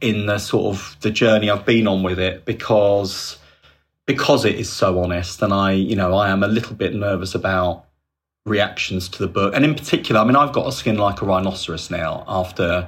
in 0.05 0.27
the 0.27 0.37
sort 0.37 0.75
of 0.75 0.95
the 1.01 1.11
journey 1.11 1.49
I've 1.49 1.65
been 1.65 1.87
on 1.87 2.03
with 2.03 2.19
it 2.19 2.45
because 2.45 3.37
because 4.05 4.45
it 4.45 4.55
is 4.55 4.71
so 4.71 5.01
honest 5.01 5.41
and 5.41 5.51
I, 5.51 5.71
you 5.71 5.95
know, 5.95 6.13
I 6.13 6.29
am 6.29 6.43
a 6.43 6.47
little 6.47 6.75
bit 6.75 6.93
nervous 6.93 7.33
about 7.33 7.85
reactions 8.45 9.09
to 9.09 9.19
the 9.19 9.27
book. 9.27 9.55
And 9.55 9.65
in 9.65 9.73
particular, 9.73 10.21
I 10.21 10.23
mean, 10.23 10.35
I've 10.35 10.53
got 10.53 10.67
a 10.67 10.71
skin 10.71 10.97
like 10.97 11.23
a 11.23 11.25
rhinoceros 11.25 11.89
now 11.89 12.23
after 12.27 12.87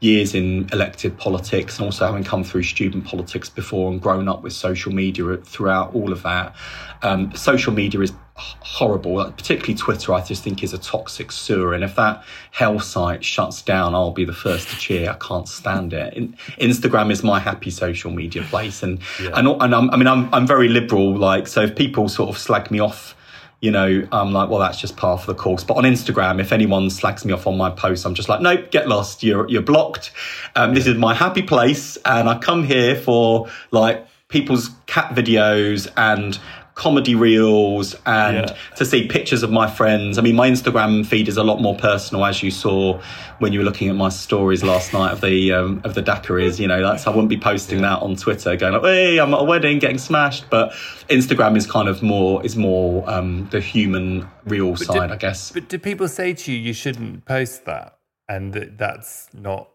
years 0.00 0.34
in 0.34 0.68
elected 0.72 1.16
politics 1.16 1.78
and 1.78 1.86
also 1.86 2.06
having 2.06 2.22
come 2.22 2.44
through 2.44 2.62
student 2.62 3.06
politics 3.06 3.48
before 3.48 3.90
and 3.90 4.00
grown 4.00 4.28
up 4.28 4.42
with 4.42 4.52
social 4.52 4.92
media 4.92 5.38
throughout 5.38 5.94
all 5.94 6.12
of 6.12 6.22
that. 6.22 6.54
Um, 7.02 7.34
social 7.34 7.72
media 7.72 8.00
is 8.00 8.12
horrible, 8.38 9.24
particularly 9.32 9.74
Twitter, 9.74 10.14
I 10.14 10.22
just 10.22 10.42
think 10.42 10.62
is 10.62 10.72
a 10.72 10.78
toxic 10.78 11.32
sewer. 11.32 11.74
And 11.74 11.82
if 11.82 11.96
that 11.96 12.24
hell 12.50 12.80
site 12.80 13.24
shuts 13.24 13.62
down, 13.62 13.94
I'll 13.94 14.12
be 14.12 14.24
the 14.24 14.32
first 14.32 14.68
to 14.68 14.76
cheer. 14.76 15.10
I 15.10 15.14
can't 15.14 15.48
stand 15.48 15.92
it. 15.92 16.14
In, 16.14 16.36
Instagram 16.58 17.10
is 17.10 17.22
my 17.22 17.40
happy 17.40 17.70
social 17.70 18.10
media 18.10 18.42
place. 18.42 18.82
And, 18.82 19.00
yeah. 19.20 19.30
and, 19.34 19.48
and 19.48 19.74
I'm, 19.74 19.90
I 19.90 19.96
mean, 19.96 20.06
I'm, 20.06 20.32
I'm 20.32 20.46
very 20.46 20.68
liberal. 20.68 21.16
Like, 21.16 21.46
so 21.46 21.62
if 21.62 21.76
people 21.76 22.08
sort 22.08 22.30
of 22.30 22.38
slag 22.38 22.70
me 22.70 22.78
off, 22.78 23.14
you 23.60 23.72
know, 23.72 24.06
I'm 24.12 24.32
like, 24.32 24.48
well, 24.48 24.60
that's 24.60 24.80
just 24.80 24.96
part 24.96 25.20
of 25.20 25.26
the 25.26 25.34
course. 25.34 25.64
But 25.64 25.78
on 25.78 25.82
Instagram, 25.82 26.40
if 26.40 26.52
anyone 26.52 26.90
slags 26.90 27.24
me 27.24 27.32
off 27.32 27.46
on 27.46 27.56
my 27.56 27.70
post, 27.70 28.06
I'm 28.06 28.14
just 28.14 28.28
like, 28.28 28.40
nope, 28.40 28.70
get 28.70 28.86
lost. 28.86 29.24
You're, 29.24 29.48
you're 29.48 29.62
blocked. 29.62 30.12
Um, 30.54 30.74
this 30.74 30.86
is 30.86 30.96
my 30.96 31.12
happy 31.12 31.42
place. 31.42 31.96
And 32.04 32.28
I 32.28 32.38
come 32.38 32.62
here 32.62 32.94
for 32.94 33.48
like 33.72 34.06
people's 34.28 34.70
cat 34.86 35.14
videos 35.14 35.90
and 35.96 36.38
comedy 36.78 37.16
reels 37.16 37.96
and 38.06 38.48
yeah. 38.48 38.56
to 38.76 38.86
see 38.86 39.08
pictures 39.08 39.42
of 39.42 39.50
my 39.50 39.68
friends. 39.68 40.16
I 40.16 40.22
mean, 40.22 40.36
my 40.36 40.48
Instagram 40.48 41.04
feed 41.04 41.26
is 41.26 41.36
a 41.36 41.42
lot 41.42 41.60
more 41.60 41.76
personal, 41.76 42.24
as 42.24 42.40
you 42.40 42.52
saw 42.52 43.00
when 43.40 43.52
you 43.52 43.58
were 43.58 43.64
looking 43.64 43.88
at 43.88 43.96
my 43.96 44.08
stories 44.08 44.62
last 44.62 44.92
night 44.92 45.10
of 45.10 45.20
the 45.20 45.52
um, 45.52 45.80
of 45.82 45.94
the 45.94 46.02
daiquiris. 46.02 46.60
You 46.60 46.68
know, 46.68 46.80
that's 46.80 47.08
I 47.08 47.10
wouldn't 47.10 47.30
be 47.30 47.36
posting 47.36 47.80
yeah. 47.80 47.96
that 47.96 48.02
on 48.02 48.14
Twitter, 48.14 48.54
going 48.54 48.74
like, 48.74 48.82
"Hey, 48.82 49.18
I'm 49.18 49.34
at 49.34 49.40
a 49.40 49.44
wedding, 49.44 49.80
getting 49.80 49.98
smashed." 49.98 50.48
But 50.50 50.70
Instagram 51.08 51.56
is 51.56 51.66
kind 51.66 51.88
of 51.88 52.00
more 52.00 52.46
is 52.46 52.56
more 52.56 53.08
um, 53.10 53.48
the 53.50 53.60
human 53.60 54.28
real 54.46 54.70
but 54.70 54.78
side, 54.78 55.10
I 55.10 55.16
guess. 55.16 55.50
But 55.50 55.68
do 55.68 55.80
people 55.80 56.06
say 56.06 56.32
to 56.32 56.52
you, 56.52 56.58
you 56.58 56.72
shouldn't 56.72 57.24
post 57.24 57.64
that, 57.64 57.98
and 58.28 58.52
that 58.52 58.78
that's 58.78 59.28
not 59.34 59.68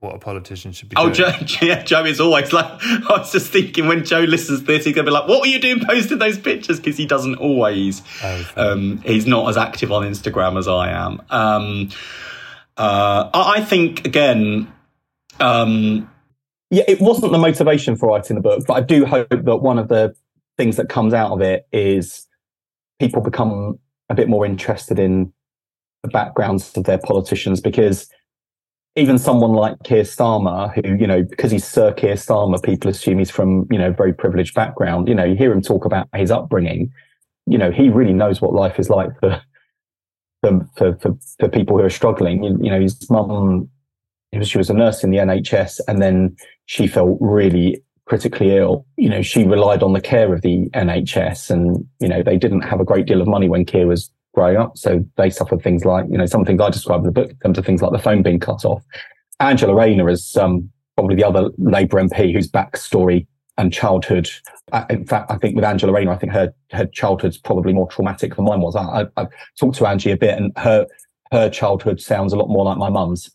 what 0.00 0.14
a 0.14 0.18
politician 0.18 0.70
should 0.72 0.88
be 0.88 0.96
oh, 0.96 1.10
doing. 1.10 1.32
Joe, 1.44 1.58
yeah, 1.66 1.82
Joe 1.82 2.04
is 2.04 2.20
always 2.20 2.52
like, 2.52 2.66
I 2.82 3.04
was 3.08 3.32
just 3.32 3.50
thinking 3.52 3.88
when 3.88 4.04
Joe 4.04 4.20
listens 4.20 4.60
to 4.60 4.66
this, 4.66 4.84
he's 4.84 4.94
going 4.94 5.04
to 5.04 5.10
be 5.10 5.14
like, 5.14 5.28
what 5.28 5.40
were 5.40 5.46
you 5.46 5.58
doing 5.58 5.80
posting 5.84 6.18
those 6.18 6.38
pictures? 6.38 6.78
Because 6.78 6.96
he 6.96 7.06
doesn't 7.06 7.36
always, 7.36 8.02
oh, 8.22 8.44
um, 8.56 8.98
he's 8.98 9.26
not 9.26 9.48
as 9.48 9.56
active 9.56 9.90
on 9.90 10.04
Instagram 10.04 10.58
as 10.58 10.68
I 10.68 10.90
am. 10.90 11.20
Um, 11.30 11.88
uh, 12.76 13.28
I 13.34 13.60
think, 13.62 14.06
again, 14.06 14.72
um, 15.40 16.08
yeah, 16.70 16.84
it 16.86 17.00
wasn't 17.00 17.32
the 17.32 17.38
motivation 17.38 17.96
for 17.96 18.10
writing 18.10 18.36
the 18.36 18.42
book, 18.42 18.64
but 18.66 18.74
I 18.74 18.80
do 18.82 19.04
hope 19.04 19.28
that 19.30 19.56
one 19.56 19.78
of 19.78 19.88
the 19.88 20.14
things 20.56 20.76
that 20.76 20.88
comes 20.88 21.12
out 21.12 21.32
of 21.32 21.40
it 21.40 21.66
is 21.72 22.26
people 23.00 23.20
become 23.20 23.78
a 24.08 24.14
bit 24.14 24.28
more 24.28 24.46
interested 24.46 24.98
in 24.98 25.32
the 26.02 26.08
backgrounds 26.08 26.76
of 26.76 26.84
their 26.84 26.98
politicians 26.98 27.60
because 27.60 28.08
even 28.96 29.18
someone 29.18 29.52
like 29.52 29.76
Keir 29.84 30.02
Starmer, 30.02 30.74
who, 30.74 30.96
you 30.96 31.06
know, 31.06 31.22
because 31.22 31.50
he's 31.50 31.64
Sir 31.64 31.92
Keir 31.92 32.14
Starmer, 32.14 32.62
people 32.62 32.90
assume 32.90 33.18
he's 33.18 33.30
from, 33.30 33.66
you 33.70 33.78
know, 33.78 33.92
very 33.92 34.12
privileged 34.12 34.54
background. 34.54 35.08
You 35.08 35.14
know, 35.14 35.24
you 35.24 35.36
hear 35.36 35.52
him 35.52 35.62
talk 35.62 35.84
about 35.84 36.08
his 36.14 36.30
upbringing. 36.30 36.92
You 37.46 37.58
know, 37.58 37.70
he 37.70 37.88
really 37.88 38.12
knows 38.12 38.40
what 38.40 38.52
life 38.52 38.78
is 38.78 38.90
like 38.90 39.10
for 39.20 39.40
for 40.42 40.68
for, 40.76 41.18
for, 41.38 41.48
people 41.48 41.78
who 41.78 41.84
are 41.84 41.90
struggling. 41.90 42.42
You, 42.42 42.58
you 42.60 42.70
know, 42.70 42.80
his 42.80 43.08
mum, 43.10 43.68
she 44.42 44.58
was 44.58 44.70
a 44.70 44.74
nurse 44.74 45.02
in 45.02 45.10
the 45.10 45.18
NHS, 45.18 45.80
and 45.88 46.02
then 46.02 46.36
she 46.66 46.86
felt 46.86 47.18
really 47.20 47.82
critically 48.06 48.56
ill. 48.56 48.86
You 48.96 49.08
know, 49.08 49.22
she 49.22 49.44
relied 49.44 49.82
on 49.82 49.92
the 49.92 50.00
care 50.00 50.34
of 50.34 50.42
the 50.42 50.68
NHS, 50.70 51.50
and 51.50 51.86
you 52.00 52.08
know, 52.08 52.22
they 52.22 52.36
didn't 52.36 52.62
have 52.62 52.80
a 52.80 52.84
great 52.84 53.06
deal 53.06 53.20
of 53.20 53.28
money 53.28 53.48
when 53.48 53.64
Keir 53.64 53.86
was 53.86 54.10
growing 54.38 54.56
up. 54.56 54.78
So 54.78 55.04
they 55.16 55.30
suffered 55.30 55.62
things 55.62 55.84
like, 55.84 56.06
you 56.08 56.16
know, 56.16 56.26
some 56.26 56.44
things 56.44 56.60
I 56.60 56.70
describe 56.70 57.00
in 57.00 57.06
the 57.06 57.12
book 57.12 57.32
terms 57.42 57.58
of 57.58 57.66
things 57.66 57.82
like 57.82 57.90
the 57.90 57.98
phone 57.98 58.22
being 58.22 58.38
cut 58.38 58.64
off. 58.64 58.84
Angela 59.40 59.74
Rayner 59.74 60.08
is 60.08 60.36
um, 60.36 60.70
probably 60.94 61.16
the 61.16 61.24
other 61.24 61.50
Labour 61.58 62.00
MP 62.00 62.32
whose 62.32 62.48
backstory 62.48 63.26
and 63.56 63.72
childhood. 63.72 64.30
Uh, 64.70 64.84
in 64.90 65.04
fact, 65.04 65.28
I 65.28 65.38
think 65.38 65.56
with 65.56 65.64
Angela 65.64 65.92
Rayner, 65.92 66.12
I 66.12 66.16
think 66.16 66.32
her 66.32 66.54
her 66.70 66.86
childhood's 66.86 67.36
probably 67.36 67.72
more 67.72 67.88
traumatic 67.88 68.36
than 68.36 68.44
mine 68.44 68.60
was. 68.60 68.76
I, 68.76 69.06
I, 69.16 69.22
have 69.22 69.30
talked 69.58 69.76
to 69.78 69.86
Angie 69.86 70.12
a 70.12 70.16
bit, 70.16 70.38
and 70.38 70.52
her 70.56 70.86
her 71.32 71.50
childhood 71.50 72.00
sounds 72.00 72.32
a 72.32 72.36
lot 72.36 72.48
more 72.48 72.64
like 72.64 72.78
my 72.78 72.90
mum's. 72.90 73.30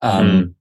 Um, 0.00 0.26
mm. 0.26 0.54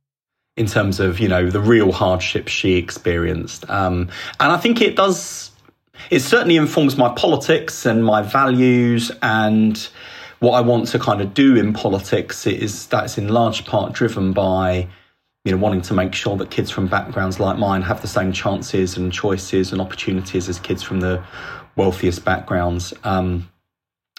In 0.57 0.65
terms 0.65 0.99
of 0.99 1.19
you 1.21 1.29
know 1.29 1.49
the 1.49 1.61
real 1.61 1.93
hardships 1.93 2.51
she 2.51 2.75
experienced, 2.75 3.69
um, 3.69 4.09
and 4.41 4.51
I 4.51 4.57
think 4.57 4.81
it 4.81 4.97
does 4.97 5.51
it 6.09 6.19
certainly 6.19 6.55
informs 6.55 6.97
my 6.97 7.13
politics 7.15 7.85
and 7.85 8.03
my 8.03 8.21
values 8.21 9.11
and 9.21 9.89
what 10.39 10.53
I 10.53 10.61
want 10.61 10.87
to 10.89 10.99
kind 10.99 11.21
of 11.21 11.33
do 11.33 11.55
in 11.55 11.73
politics 11.73 12.45
is 12.45 12.87
that's 12.87 13.17
in 13.17 13.29
large 13.29 13.65
part 13.65 13.93
driven 13.93 14.33
by 14.33 14.87
you 15.43 15.51
know 15.51 15.57
wanting 15.57 15.81
to 15.83 15.93
make 15.93 16.13
sure 16.13 16.35
that 16.37 16.51
kids 16.51 16.69
from 16.69 16.87
backgrounds 16.87 17.39
like 17.39 17.57
mine 17.57 17.81
have 17.83 18.01
the 18.01 18.07
same 18.07 18.31
chances 18.31 18.97
and 18.97 19.11
choices 19.13 19.71
and 19.71 19.81
opportunities 19.81 20.49
as 20.49 20.59
kids 20.59 20.83
from 20.83 20.99
the 20.99 21.23
wealthiest 21.75 22.25
backgrounds. 22.25 22.93
Um, 23.03 23.49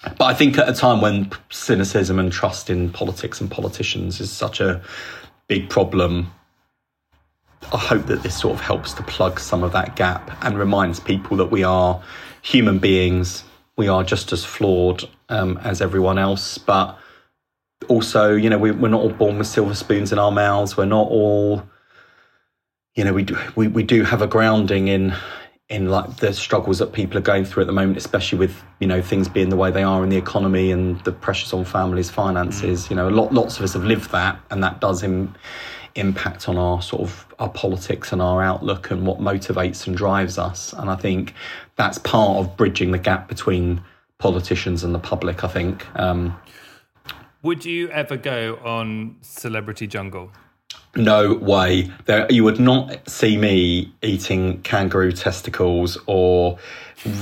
but 0.02 0.24
I 0.24 0.34
think 0.34 0.58
at 0.58 0.68
a 0.68 0.72
time 0.72 1.00
when 1.00 1.30
cynicism 1.50 2.18
and 2.18 2.30
trust 2.30 2.70
in 2.70 2.90
politics 2.90 3.40
and 3.40 3.50
politicians 3.50 4.20
is 4.20 4.30
such 4.30 4.60
a 4.60 4.82
big 5.48 5.70
problem, 5.70 6.32
I 7.72 7.78
hope 7.78 8.06
that 8.06 8.22
this 8.22 8.38
sort 8.38 8.54
of 8.54 8.60
helps 8.60 8.92
to 8.94 9.02
plug 9.02 9.40
some 9.40 9.62
of 9.62 9.72
that 9.72 9.96
gap 9.96 10.30
and 10.44 10.58
reminds 10.58 11.00
people 11.00 11.36
that 11.38 11.50
we 11.50 11.64
are 11.64 12.00
human 12.42 12.78
beings. 12.78 13.44
We 13.76 13.88
are 13.88 14.04
just 14.04 14.32
as 14.32 14.44
flawed 14.44 15.08
um, 15.28 15.58
as 15.58 15.80
everyone 15.80 16.18
else, 16.18 16.58
but 16.58 16.98
also, 17.88 18.34
you 18.34 18.48
know, 18.48 18.58
we, 18.58 18.70
we're 18.70 18.88
not 18.88 19.00
all 19.00 19.10
born 19.10 19.38
with 19.38 19.46
silver 19.46 19.74
spoons 19.74 20.12
in 20.12 20.18
our 20.18 20.30
mouths. 20.30 20.76
We're 20.76 20.86
not 20.86 21.08
all, 21.08 21.62
you 22.94 23.04
know, 23.04 23.12
we 23.12 23.24
do, 23.24 23.36
we, 23.56 23.68
we 23.68 23.82
do 23.82 24.04
have 24.04 24.22
a 24.22 24.26
grounding 24.26 24.88
in 24.88 25.14
in 25.68 25.88
like 25.88 26.18
the 26.18 26.32
struggles 26.32 26.78
that 26.78 26.92
people 26.92 27.18
are 27.18 27.22
going 27.22 27.44
through 27.44 27.62
at 27.62 27.66
the 27.66 27.72
moment, 27.72 27.96
especially 27.98 28.38
with 28.38 28.62
you 28.78 28.86
know 28.86 29.02
things 29.02 29.28
being 29.28 29.48
the 29.48 29.56
way 29.56 29.70
they 29.70 29.82
are 29.82 30.04
in 30.04 30.10
the 30.10 30.16
economy 30.16 30.70
and 30.70 31.00
the 31.00 31.12
pressures 31.12 31.52
on 31.52 31.64
families' 31.64 32.10
finances. 32.10 32.86
Mm. 32.86 32.90
You 32.90 32.96
know, 32.96 33.08
a 33.08 33.10
lot, 33.10 33.32
lots 33.32 33.58
of 33.58 33.64
us 33.64 33.72
have 33.72 33.84
lived 33.84 34.10
that, 34.12 34.38
and 34.50 34.62
that 34.62 34.80
does 34.80 35.02
Im- 35.02 35.34
impact 35.98 36.48
on 36.48 36.56
our 36.56 36.80
sort 36.82 37.02
of 37.02 37.26
our 37.38 37.48
politics 37.48 38.12
and 38.12 38.22
our 38.22 38.42
outlook 38.42 38.90
and 38.90 39.06
what 39.06 39.18
motivates 39.18 39.86
and 39.86 39.96
drives 39.96 40.38
us. 40.38 40.72
And 40.72 40.90
I 40.90 40.96
think 40.96 41.34
that's 41.76 41.98
part 41.98 42.38
of 42.38 42.56
bridging 42.56 42.92
the 42.92 42.98
gap 42.98 43.28
between 43.28 43.82
politicians 44.18 44.84
and 44.84 44.94
the 44.94 44.98
public. 44.98 45.44
I 45.44 45.48
think. 45.48 45.86
Um, 45.98 46.38
Would 47.42 47.64
you 47.64 47.88
ever 47.90 48.16
go 48.16 48.58
on 48.64 49.16
Celebrity 49.22 49.86
Jungle? 49.86 50.32
No 50.96 51.34
way. 51.34 51.90
There, 52.06 52.26
you 52.30 52.42
would 52.44 52.58
not 52.58 53.08
see 53.08 53.36
me 53.36 53.92
eating 54.02 54.62
kangaroo 54.62 55.12
testicles 55.12 55.98
or 56.06 56.58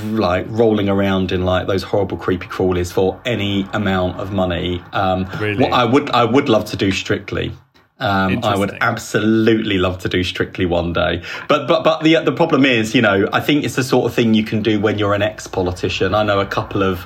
like 0.05 0.45
rolling 0.47 0.87
around 0.87 1.31
in 1.31 1.43
like 1.43 1.67
those 1.67 1.83
horrible 1.83 2.17
creepy 2.17 2.47
crawlies 2.47 2.91
for 2.91 3.19
any 3.25 3.67
amount 3.73 4.19
of 4.19 4.31
money. 4.31 4.81
Um, 4.93 5.29
really? 5.39 5.61
What 5.61 5.73
I 5.73 5.83
would, 5.83 6.09
I 6.11 6.23
would 6.23 6.47
love 6.47 6.65
to 6.65 6.77
do 6.77 6.91
strictly. 6.91 7.51
Um, 7.97 8.43
I 8.43 8.57
would 8.57 8.77
absolutely 8.81 9.77
love 9.77 9.99
to 9.99 10.09
do 10.09 10.21
Strictly 10.23 10.65
one 10.65 10.91
day, 10.91 11.23
but 11.47 11.65
but 11.65 11.83
but 11.83 12.03
the 12.03 12.15
the 12.25 12.33
problem 12.33 12.65
is, 12.65 12.93
you 12.93 13.01
know, 13.01 13.29
I 13.31 13.39
think 13.39 13.63
it's 13.63 13.75
the 13.75 13.83
sort 13.83 14.05
of 14.05 14.13
thing 14.13 14.33
you 14.33 14.43
can 14.43 14.61
do 14.61 14.81
when 14.81 14.99
you're 14.99 15.13
an 15.13 15.21
ex 15.21 15.47
politician. 15.47 16.13
I 16.13 16.23
know 16.23 16.41
a 16.41 16.45
couple 16.45 16.83
of 16.83 17.05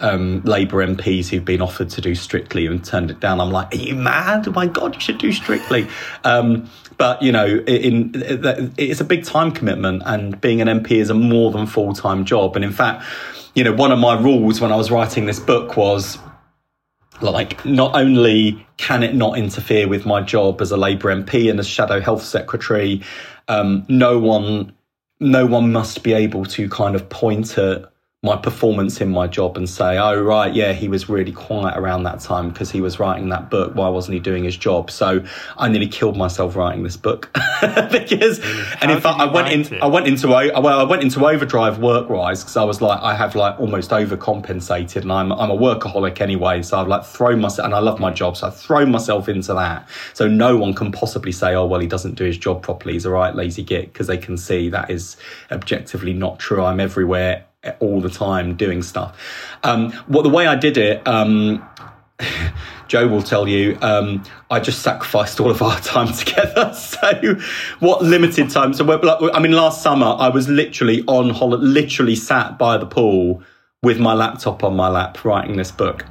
um, 0.00 0.42
Labour 0.42 0.86
MPs 0.86 1.28
who've 1.28 1.44
been 1.44 1.62
offered 1.62 1.88
to 1.90 2.00
do 2.02 2.14
Strictly 2.14 2.66
and 2.66 2.84
turned 2.84 3.10
it 3.10 3.18
down. 3.18 3.40
I'm 3.40 3.50
like, 3.50 3.74
are 3.74 3.78
you 3.78 3.94
mad? 3.94 4.46
Oh 4.46 4.52
my 4.52 4.66
God, 4.66 4.94
you 4.94 5.00
should 5.00 5.18
do 5.18 5.32
Strictly. 5.32 5.88
Um, 6.22 6.68
but 6.98 7.22
you 7.22 7.32
know, 7.32 7.46
in, 7.46 8.14
in, 8.14 8.74
it's 8.76 9.00
a 9.00 9.04
big 9.04 9.24
time 9.24 9.52
commitment, 9.52 10.02
and 10.04 10.38
being 10.40 10.60
an 10.60 10.68
MP 10.68 10.92
is 10.92 11.10
a 11.10 11.14
more 11.14 11.50
than 11.50 11.66
full 11.66 11.94
time 11.94 12.24
job. 12.24 12.56
And 12.56 12.64
in 12.64 12.72
fact, 12.72 13.04
you 13.54 13.64
know, 13.64 13.72
one 13.72 13.90
of 13.90 13.98
my 13.98 14.20
rules 14.20 14.60
when 14.60 14.70
I 14.70 14.76
was 14.76 14.90
writing 14.90 15.24
this 15.24 15.40
book 15.40 15.76
was 15.76 16.18
like 17.20 17.64
not 17.64 17.94
only 17.94 18.66
can 18.76 19.02
it 19.02 19.14
not 19.14 19.38
interfere 19.38 19.88
with 19.88 20.06
my 20.06 20.20
job 20.20 20.60
as 20.60 20.70
a 20.70 20.76
Labour 20.76 21.14
MP 21.14 21.50
and 21.50 21.58
as 21.58 21.66
Shadow 21.66 22.00
Health 22.00 22.22
Secretary, 22.22 23.02
um, 23.48 23.84
no 23.88 24.18
one 24.18 24.72
no 25.18 25.46
one 25.46 25.72
must 25.72 26.02
be 26.02 26.12
able 26.12 26.44
to 26.44 26.68
kind 26.68 26.94
of 26.94 27.08
point 27.08 27.56
at 27.56 27.90
my 28.26 28.36
performance 28.36 29.00
in 29.00 29.08
my 29.08 29.26
job 29.26 29.56
and 29.56 29.68
say, 29.68 29.96
oh, 29.96 30.20
right, 30.20 30.52
yeah, 30.52 30.72
he 30.72 30.88
was 30.88 31.08
really 31.08 31.32
quiet 31.32 31.78
around 31.78 32.02
that 32.02 32.20
time 32.20 32.50
because 32.50 32.70
he 32.70 32.80
was 32.80 32.98
writing 32.98 33.28
that 33.30 33.48
book. 33.48 33.74
Why 33.74 33.88
wasn't 33.88 34.14
he 34.14 34.20
doing 34.20 34.44
his 34.44 34.56
job? 34.56 34.90
So 34.90 35.24
I 35.56 35.68
nearly 35.68 35.88
killed 35.88 36.16
myself 36.16 36.56
writing 36.56 36.82
this 36.82 36.96
book 36.96 37.30
because, 37.90 38.40
and 38.82 38.90
in 38.90 39.00
fact, 39.00 39.20
I 39.20 39.26
went 39.26 39.70
in, 39.70 39.80
I 39.80 39.86
went 39.86 40.06
into, 40.06 40.28
well, 40.28 40.80
I 40.80 40.82
went 40.82 41.02
into 41.02 41.24
overdrive 41.26 41.78
work 41.78 42.10
wise 42.10 42.42
because 42.42 42.56
I 42.56 42.64
was 42.64 42.82
like, 42.82 43.00
I 43.00 43.14
have 43.14 43.34
like 43.34 43.58
almost 43.58 43.90
overcompensated 43.90 45.02
and 45.02 45.12
I'm, 45.12 45.32
I'm 45.32 45.50
a 45.50 45.56
workaholic 45.56 46.20
anyway. 46.20 46.62
So 46.62 46.78
I've 46.78 46.88
like 46.88 47.04
thrown 47.04 47.40
myself, 47.40 47.64
and 47.64 47.74
I 47.74 47.78
love 47.78 48.00
my 48.00 48.12
job. 48.12 48.36
So 48.36 48.48
I've 48.48 48.56
thrown 48.56 48.90
myself 48.90 49.28
into 49.28 49.54
that. 49.54 49.88
So 50.12 50.28
no 50.28 50.56
one 50.56 50.74
can 50.74 50.90
possibly 50.92 51.32
say, 51.32 51.54
oh, 51.54 51.64
well, 51.64 51.80
he 51.80 51.86
doesn't 51.86 52.16
do 52.16 52.24
his 52.24 52.36
job 52.36 52.62
properly. 52.62 52.94
He's 52.94 53.06
a 53.06 53.10
right 53.10 53.34
lazy 53.34 53.62
git 53.62 53.92
because 53.92 54.08
they 54.08 54.18
can 54.18 54.36
see 54.36 54.68
that 54.70 54.90
is 54.90 55.16
objectively 55.52 56.12
not 56.12 56.38
true. 56.38 56.62
I'm 56.62 56.80
everywhere 56.80 57.45
all 57.80 58.00
the 58.00 58.10
time 58.10 58.54
doing 58.54 58.82
stuff. 58.82 59.18
Um, 59.62 59.92
what 60.06 60.22
the 60.22 60.28
way 60.28 60.46
I 60.46 60.56
did 60.56 60.76
it, 60.76 61.06
um, 61.06 61.66
Joe 62.88 63.08
will 63.08 63.22
tell 63.22 63.48
you, 63.48 63.76
um, 63.82 64.22
I 64.50 64.60
just 64.60 64.82
sacrificed 64.82 65.40
all 65.40 65.50
of 65.50 65.60
our 65.60 65.78
time 65.80 66.12
together. 66.12 66.72
So, 66.96 67.36
what 67.80 68.02
limited 68.02 68.50
time? 68.50 68.72
So, 68.72 68.84
I 69.32 69.38
mean, 69.38 69.52
last 69.52 69.82
summer 69.82 70.16
I 70.18 70.28
was 70.28 70.48
literally 70.48 71.04
on 71.06 71.30
holiday, 71.30 71.62
literally 71.62 72.16
sat 72.16 72.58
by 72.58 72.78
the 72.78 72.86
pool 72.86 73.42
with 73.82 73.98
my 73.98 74.14
laptop 74.14 74.64
on 74.64 74.74
my 74.74 74.88
lap 74.88 75.24
writing 75.24 75.56
this 75.56 75.70
book. 75.70 76.04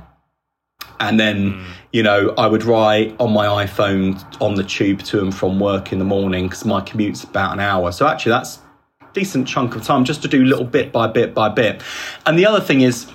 And 0.99 1.19
then, 1.19 1.53
mm. 1.53 1.65
you 1.91 2.03
know, 2.03 2.33
I 2.37 2.47
would 2.47 2.63
write 2.63 3.15
on 3.19 3.33
my 3.33 3.65
iPhone 3.65 4.23
on 4.41 4.55
the 4.55 4.63
tube 4.63 5.03
to 5.03 5.21
and 5.21 5.35
from 5.35 5.59
work 5.59 5.91
in 5.91 5.99
the 5.99 6.05
morning 6.05 6.45
because 6.47 6.65
my 6.65 6.81
commute's 6.81 7.23
about 7.23 7.53
an 7.53 7.59
hour. 7.59 7.91
So 7.91 8.07
actually, 8.07 8.31
that's 8.31 8.59
decent 9.15 9.47
chunk 9.47 9.75
of 9.75 9.84
time 9.84 10.06
just 10.06 10.21
to 10.21 10.28
do 10.28 10.43
little 10.43 10.65
bit 10.65 10.91
by 10.91 11.08
bit 11.08 11.34
by 11.34 11.49
bit. 11.49 11.82
And 12.28 12.38
the 12.38 12.45
other 12.45 12.60
thing 12.62 12.82
is, 12.82 13.08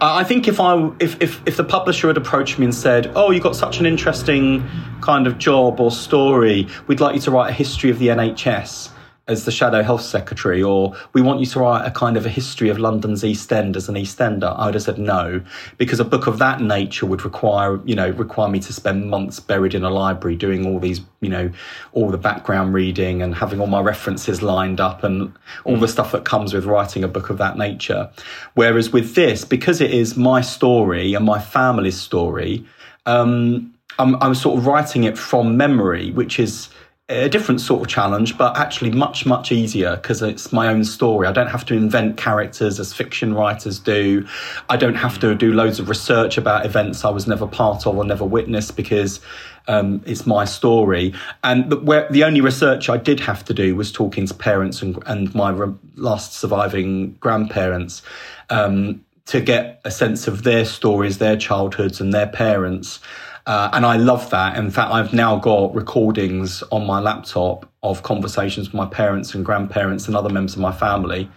I 0.00 0.24
think 0.24 0.48
if 0.48 0.60
I 0.60 0.90
if, 1.00 1.20
if 1.20 1.42
if 1.46 1.56
the 1.56 1.64
publisher 1.64 2.06
had 2.06 2.16
approached 2.16 2.58
me 2.58 2.64
and 2.64 2.74
said, 2.74 3.10
"Oh, 3.14 3.30
you've 3.32 3.42
got 3.42 3.56
such 3.56 3.80
an 3.80 3.86
interesting 3.86 4.66
kind 5.00 5.26
of 5.26 5.36
job 5.38 5.80
or 5.80 5.90
story, 5.90 6.68
we'd 6.86 7.00
like 7.00 7.16
you 7.16 7.20
to 7.22 7.30
write 7.32 7.50
a 7.50 7.52
history 7.52 7.90
of 7.90 7.98
the 7.98 8.08
NHS," 8.08 8.90
as 9.28 9.44
the 9.44 9.52
Shadow 9.52 9.82
Health 9.82 10.00
Secretary, 10.00 10.62
or 10.62 10.94
we 11.12 11.20
want 11.20 11.40
you 11.40 11.46
to 11.46 11.60
write 11.60 11.86
a 11.86 11.90
kind 11.90 12.16
of 12.16 12.24
a 12.24 12.30
history 12.30 12.70
of 12.70 12.78
London's 12.78 13.22
East 13.22 13.52
End 13.52 13.76
as 13.76 13.88
an 13.88 13.96
East 13.96 14.18
Ender, 14.20 14.54
I 14.56 14.66
would 14.66 14.74
have 14.74 14.82
said 14.82 14.98
no, 14.98 15.42
because 15.76 16.00
a 16.00 16.04
book 16.04 16.26
of 16.26 16.38
that 16.38 16.62
nature 16.62 17.04
would 17.04 17.24
require, 17.24 17.78
you 17.84 17.94
know, 17.94 18.08
require 18.10 18.48
me 18.48 18.58
to 18.60 18.72
spend 18.72 19.10
months 19.10 19.38
buried 19.38 19.74
in 19.74 19.84
a 19.84 19.90
library 19.90 20.34
doing 20.34 20.66
all 20.66 20.80
these, 20.80 21.02
you 21.20 21.28
know, 21.28 21.50
all 21.92 22.10
the 22.10 22.18
background 22.18 22.72
reading 22.72 23.20
and 23.20 23.34
having 23.34 23.60
all 23.60 23.66
my 23.66 23.80
references 23.80 24.42
lined 24.42 24.80
up 24.80 25.04
and 25.04 25.32
all 25.64 25.76
the 25.76 25.88
stuff 25.88 26.10
that 26.12 26.24
comes 26.24 26.54
with 26.54 26.64
writing 26.64 27.04
a 27.04 27.08
book 27.08 27.28
of 27.28 27.36
that 27.36 27.58
nature. 27.58 28.10
Whereas 28.54 28.92
with 28.92 29.14
this, 29.14 29.44
because 29.44 29.82
it 29.82 29.92
is 29.92 30.16
my 30.16 30.40
story 30.40 31.12
and 31.12 31.26
my 31.26 31.38
family's 31.38 32.00
story, 32.00 32.64
um, 33.04 33.74
I'm, 33.98 34.16
I'm 34.22 34.34
sort 34.34 34.58
of 34.58 34.66
writing 34.66 35.04
it 35.04 35.18
from 35.18 35.56
memory, 35.56 36.12
which 36.12 36.38
is 36.38 36.70
a 37.10 37.28
different 37.28 37.60
sort 37.60 37.80
of 37.80 37.88
challenge, 37.88 38.36
but 38.36 38.56
actually 38.58 38.90
much, 38.90 39.24
much 39.24 39.50
easier 39.50 39.96
because 39.96 40.20
it's 40.20 40.52
my 40.52 40.68
own 40.68 40.84
story. 40.84 41.26
I 41.26 41.32
don't 41.32 41.46
have 41.46 41.64
to 41.66 41.74
invent 41.74 42.18
characters 42.18 42.78
as 42.78 42.92
fiction 42.92 43.32
writers 43.32 43.78
do. 43.78 44.26
I 44.68 44.76
don't 44.76 44.94
have 44.94 45.18
to 45.20 45.34
do 45.34 45.52
loads 45.54 45.78
of 45.80 45.88
research 45.88 46.36
about 46.36 46.66
events 46.66 47.06
I 47.06 47.10
was 47.10 47.26
never 47.26 47.46
part 47.46 47.86
of 47.86 47.96
or 47.96 48.04
never 48.04 48.26
witnessed 48.26 48.76
because 48.76 49.20
um, 49.68 50.02
it's 50.04 50.26
my 50.26 50.44
story. 50.44 51.14
And 51.42 51.70
the, 51.70 51.78
where, 51.78 52.06
the 52.10 52.24
only 52.24 52.42
research 52.42 52.90
I 52.90 52.98
did 52.98 53.20
have 53.20 53.42
to 53.46 53.54
do 53.54 53.74
was 53.74 53.90
talking 53.90 54.26
to 54.26 54.34
parents 54.34 54.82
and, 54.82 55.02
and 55.06 55.34
my 55.34 55.50
re- 55.50 55.74
last 55.96 56.34
surviving 56.34 57.12
grandparents 57.20 58.02
um, 58.50 59.02
to 59.26 59.40
get 59.40 59.80
a 59.84 59.90
sense 59.90 60.28
of 60.28 60.42
their 60.42 60.66
stories, 60.66 61.16
their 61.18 61.38
childhoods, 61.38 62.02
and 62.02 62.12
their 62.12 62.26
parents. 62.26 63.00
Uh, 63.48 63.70
and 63.72 63.86
I 63.86 63.96
love 63.96 64.28
that. 64.28 64.58
In 64.58 64.70
fact, 64.70 64.92
I've 64.92 65.14
now 65.14 65.36
got 65.36 65.74
recordings 65.74 66.62
on 66.64 66.86
my 66.86 67.00
laptop 67.00 67.66
of 67.82 68.02
conversations 68.02 68.68
with 68.68 68.74
my 68.74 68.84
parents 68.84 69.34
and 69.34 69.42
grandparents 69.42 70.06
and 70.06 70.14
other 70.14 70.28
members 70.28 70.52
of 70.52 70.60
my 70.60 70.70
family 70.70 71.30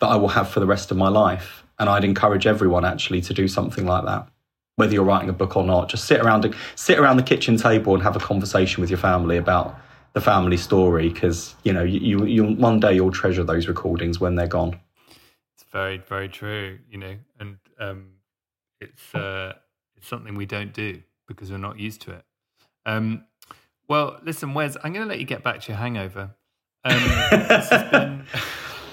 that 0.00 0.08
I 0.08 0.16
will 0.16 0.28
have 0.28 0.50
for 0.50 0.60
the 0.60 0.66
rest 0.66 0.90
of 0.90 0.98
my 0.98 1.08
life. 1.08 1.64
And 1.78 1.88
I'd 1.88 2.04
encourage 2.04 2.46
everyone 2.46 2.84
actually 2.84 3.22
to 3.22 3.32
do 3.32 3.48
something 3.48 3.86
like 3.86 4.04
that, 4.04 4.28
whether 4.76 4.92
you're 4.92 5.04
writing 5.04 5.30
a 5.30 5.32
book 5.32 5.56
or 5.56 5.64
not. 5.64 5.88
Just 5.88 6.04
sit 6.04 6.20
around, 6.20 6.54
sit 6.74 6.98
around 6.98 7.16
the 7.16 7.22
kitchen 7.22 7.56
table 7.56 7.94
and 7.94 8.02
have 8.02 8.14
a 8.14 8.20
conversation 8.20 8.82
with 8.82 8.90
your 8.90 8.98
family 8.98 9.38
about 9.38 9.74
the 10.12 10.20
family 10.20 10.58
story, 10.58 11.08
because 11.08 11.54
you 11.64 11.72
know 11.72 11.82
you, 11.82 12.26
you 12.26 12.44
one 12.44 12.78
day 12.78 12.92
you'll 12.92 13.10
treasure 13.10 13.42
those 13.42 13.68
recordings 13.68 14.20
when 14.20 14.34
they're 14.34 14.46
gone. 14.46 14.78
It's 15.54 15.64
very 15.72 15.96
very 15.96 16.28
true, 16.28 16.78
you 16.90 16.98
know, 16.98 17.16
and 17.40 17.56
um, 17.80 18.10
it's 18.82 19.14
uh, 19.14 19.54
it's 19.96 20.06
something 20.06 20.34
we 20.34 20.46
don't 20.46 20.74
do 20.74 21.02
because 21.26 21.50
we're 21.50 21.58
not 21.58 21.78
used 21.78 22.02
to 22.02 22.12
it. 22.12 22.24
Um, 22.86 23.24
well, 23.88 24.18
listen, 24.22 24.54
Wes, 24.54 24.76
I'm 24.82 24.92
going 24.92 25.04
to 25.04 25.08
let 25.08 25.20
you 25.20 25.26
get 25.26 25.42
back 25.42 25.60
to 25.62 25.68
your 25.72 25.78
hangover. 25.78 26.34
Um, 26.84 26.98
this, 27.30 27.68
has 27.68 27.90
been, 27.90 28.26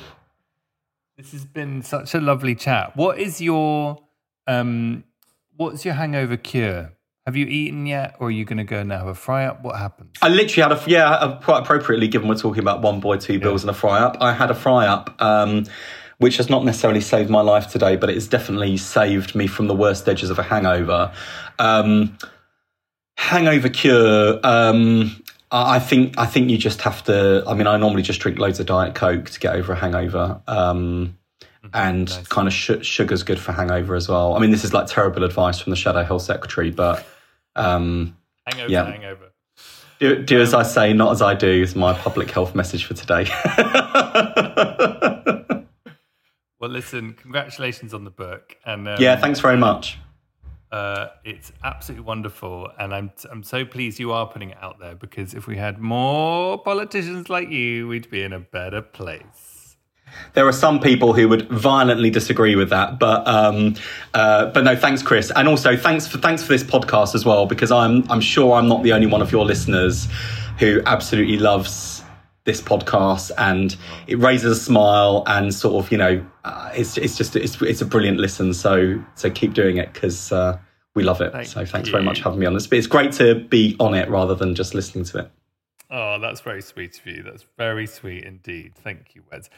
this 1.17 1.31
has 1.31 1.45
been 1.45 1.81
such 1.81 2.13
a 2.13 2.21
lovely 2.21 2.55
chat. 2.55 2.95
What 2.95 3.19
is 3.19 3.41
your 3.41 3.99
um, 4.47 5.03
what's 5.55 5.85
your 5.85 5.93
hangover 5.93 6.37
cure? 6.37 6.93
Have 7.25 7.37
you 7.37 7.45
eaten 7.45 7.85
yet, 7.85 8.15
or 8.19 8.27
are 8.27 8.31
you 8.31 8.45
going 8.45 8.57
to 8.57 8.63
go 8.63 8.81
now 8.81 8.99
have 8.99 9.07
a 9.07 9.13
fry 9.13 9.45
up? 9.45 9.61
What 9.61 9.77
happens? 9.77 10.17
I 10.23 10.29
literally 10.29 10.75
had 10.75 10.87
a 10.87 10.89
yeah, 10.89 11.39
quite 11.43 11.59
appropriately, 11.61 12.07
given 12.07 12.27
we're 12.27 12.35
talking 12.35 12.61
about 12.61 12.81
one 12.81 12.99
boy, 12.99 13.17
two 13.17 13.39
bills, 13.39 13.63
yeah. 13.63 13.69
and 13.69 13.75
a 13.75 13.79
fry 13.79 13.99
up. 13.99 14.17
I 14.19 14.33
had 14.33 14.49
a 14.49 14.55
fry 14.55 14.87
up. 14.87 15.21
Um, 15.21 15.65
which 16.21 16.37
has 16.37 16.51
not 16.51 16.63
necessarily 16.63 17.01
saved 17.01 17.31
my 17.31 17.41
life 17.41 17.67
today, 17.67 17.95
but 17.95 18.07
it 18.07 18.13
has 18.13 18.27
definitely 18.27 18.77
saved 18.77 19.33
me 19.33 19.47
from 19.47 19.67
the 19.67 19.73
worst 19.73 20.07
edges 20.07 20.29
of 20.29 20.37
a 20.37 20.43
hangover. 20.43 21.11
Um, 21.57 22.15
hangover 23.17 23.69
cure. 23.69 24.39
Um, 24.43 25.23
I 25.49 25.79
think 25.79 26.17
I 26.19 26.27
think 26.27 26.51
you 26.51 26.59
just 26.59 26.81
have 26.81 27.03
to. 27.05 27.43
I 27.47 27.55
mean, 27.55 27.65
I 27.65 27.75
normally 27.77 28.03
just 28.03 28.19
drink 28.19 28.37
loads 28.37 28.59
of 28.59 28.67
diet 28.67 28.93
coke 28.93 29.31
to 29.31 29.39
get 29.39 29.55
over 29.55 29.73
a 29.73 29.75
hangover. 29.75 30.39
Um, 30.47 31.17
mm-hmm. 31.41 31.67
and 31.73 32.07
nice. 32.07 32.27
kind 32.27 32.47
of 32.47 32.53
sh- 32.53 32.83
sugar's 32.85 33.23
good 33.23 33.39
for 33.39 33.51
hangover 33.51 33.95
as 33.95 34.07
well. 34.07 34.35
I 34.35 34.39
mean, 34.39 34.51
this 34.51 34.63
is 34.63 34.75
like 34.75 34.85
terrible 34.85 35.23
advice 35.23 35.59
from 35.59 35.71
the 35.71 35.75
Shadow 35.75 36.03
Health 36.03 36.21
Secretary, 36.21 36.69
but 36.69 37.03
um, 37.55 38.15
hangover, 38.45 38.71
yeah. 38.71 38.85
hangover. 38.85 39.31
Do, 39.99 40.21
do 40.23 40.39
as 40.39 40.53
I 40.53 40.61
say, 40.63 40.93
not 40.93 41.13
as 41.13 41.23
I 41.23 41.33
do. 41.33 41.49
Is 41.49 41.75
my 41.75 41.93
public 41.93 42.29
health 42.29 42.53
message 42.53 42.85
for 42.85 42.93
today. 42.93 43.25
well, 46.61 46.69
listen, 46.69 47.13
congratulations 47.13 47.91
on 47.91 48.03
the 48.03 48.11
book, 48.11 48.55
and 48.65 48.87
um, 48.87 49.01
yeah, 49.01 49.15
thanks 49.15 49.39
very 49.39 49.57
much. 49.57 49.97
Uh, 50.71 51.07
it's 51.25 51.51
absolutely 51.63 52.05
wonderful, 52.05 52.69
and 52.79 52.93
I'm 52.93 53.11
I'm 53.31 53.41
so 53.41 53.65
pleased 53.65 53.99
you 53.99 54.11
are 54.11 54.27
putting 54.27 54.51
it 54.51 54.57
out 54.61 54.79
there 54.79 54.93
because 54.93 55.33
if 55.33 55.47
we 55.47 55.57
had 55.57 55.79
more 55.79 56.61
politicians 56.61 57.29
like 57.29 57.49
you, 57.49 57.87
we'd 57.87 58.09
be 58.11 58.21
in 58.21 58.31
a 58.31 58.39
better 58.39 58.83
place. 58.83 59.75
There 60.33 60.47
are 60.47 60.53
some 60.53 60.79
people 60.79 61.13
who 61.13 61.27
would 61.29 61.49
violently 61.49 62.09
disagree 62.09 62.55
with 62.55 62.69
that, 62.69 62.99
but 62.99 63.27
um, 63.27 63.75
uh, 64.13 64.45
but 64.51 64.63
no, 64.63 64.75
thanks, 64.75 65.01
Chris, 65.01 65.31
and 65.35 65.47
also 65.47 65.75
thanks 65.75 66.07
for 66.07 66.19
thanks 66.19 66.43
for 66.43 66.53
this 66.53 66.63
podcast 66.63 67.15
as 67.15 67.25
well 67.25 67.47
because 67.47 67.71
I'm 67.71 68.09
I'm 68.11 68.21
sure 68.21 68.53
I'm 68.53 68.67
not 68.67 68.83
the 68.83 68.93
only 68.93 69.07
one 69.07 69.23
of 69.23 69.31
your 69.31 69.45
listeners 69.45 70.07
who 70.59 70.79
absolutely 70.85 71.37
loves 71.37 72.00
this 72.43 72.61
podcast 72.61 73.31
and 73.37 73.75
it 74.07 74.17
raises 74.17 74.57
a 74.57 74.61
smile 74.61 75.23
and 75.27 75.53
sort 75.53 75.83
of 75.83 75.91
you 75.91 75.97
know 75.97 76.25
uh, 76.43 76.71
it's 76.73 76.97
it's 76.97 77.17
just 77.17 77.35
it's 77.35 77.61
it's 77.61 77.81
a 77.81 77.85
brilliant 77.85 78.17
listen 78.17 78.53
so 78.53 79.03
so 79.15 79.29
keep 79.29 79.53
doing 79.53 79.77
it 79.77 79.93
because 79.93 80.31
uh, 80.31 80.57
we 80.95 81.03
love 81.03 81.21
it 81.21 81.31
Thank 81.31 81.47
so 81.47 81.65
thanks 81.65 81.87
you. 81.87 81.91
very 81.91 82.03
much 82.03 82.19
for 82.19 82.25
having 82.25 82.39
me 82.39 82.45
on 82.47 82.53
this 82.53 82.65
but 82.67 82.77
it's 82.79 82.87
great 82.87 83.11
to 83.13 83.35
be 83.35 83.75
on 83.79 83.93
it 83.93 84.09
rather 84.09 84.33
than 84.35 84.55
just 84.55 84.73
listening 84.73 85.05
to 85.05 85.19
it 85.19 85.31
Oh, 85.93 86.19
that's 86.21 86.39
very 86.39 86.61
sweet 86.61 86.97
of 86.97 87.05
you. 87.05 87.21
That's 87.21 87.45
very 87.57 87.85
sweet 87.85 88.23
indeed. 88.23 88.75
Thank 88.75 89.13
you, 89.13 89.23
Wes. 89.29 89.49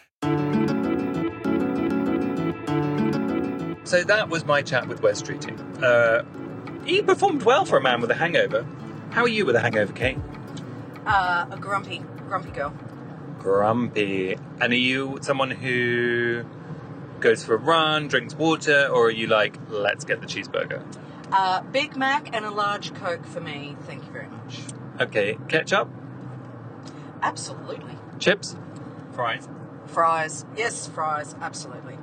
So 3.85 4.03
that 4.03 4.29
was 4.29 4.43
my 4.43 4.63
chat 4.63 4.87
with 4.87 5.03
Wes 5.03 5.21
Streeting. 5.21 5.59
Uh, 5.83 6.23
he 6.85 7.03
performed 7.03 7.43
well 7.43 7.65
for 7.65 7.77
a 7.77 7.81
man 7.81 8.01
with 8.01 8.09
a 8.09 8.15
hangover. 8.15 8.65
How 9.11 9.21
are 9.21 9.27
you 9.27 9.45
with 9.45 9.55
a 9.55 9.59
hangover, 9.59 9.93
Kate? 9.93 10.17
Uh, 11.05 11.45
a 11.51 11.57
grumpy, 11.57 12.01
grumpy 12.33 12.49
girl. 12.49 12.73
Grumpy. 13.37 14.33
And 14.59 14.73
are 14.73 14.75
you 14.75 15.19
someone 15.21 15.51
who 15.51 16.43
goes 17.19 17.43
for 17.43 17.53
a 17.53 17.57
run, 17.57 18.07
drinks 18.07 18.33
water, 18.33 18.87
or 18.87 19.07
are 19.07 19.11
you 19.11 19.27
like, 19.27 19.55
let's 19.69 20.03
get 20.03 20.19
the 20.19 20.25
cheeseburger? 20.25 20.81
Uh, 21.31 21.61
Big 21.61 21.95
Mac 21.95 22.35
and 22.35 22.43
a 22.43 22.49
large 22.49 22.91
Coke 22.95 23.23
for 23.27 23.39
me. 23.39 23.75
Thank 23.83 24.05
you 24.05 24.11
very 24.11 24.27
much. 24.29 24.61
Okay, 24.99 25.37
ketchup, 25.47 25.89
Absolutely. 27.21 27.95
chips, 28.17 28.55
fries. 29.11 29.47
Fries. 29.85 30.45
Yes, 30.57 30.87
fries. 30.87 31.35
Absolutely. 31.39 31.99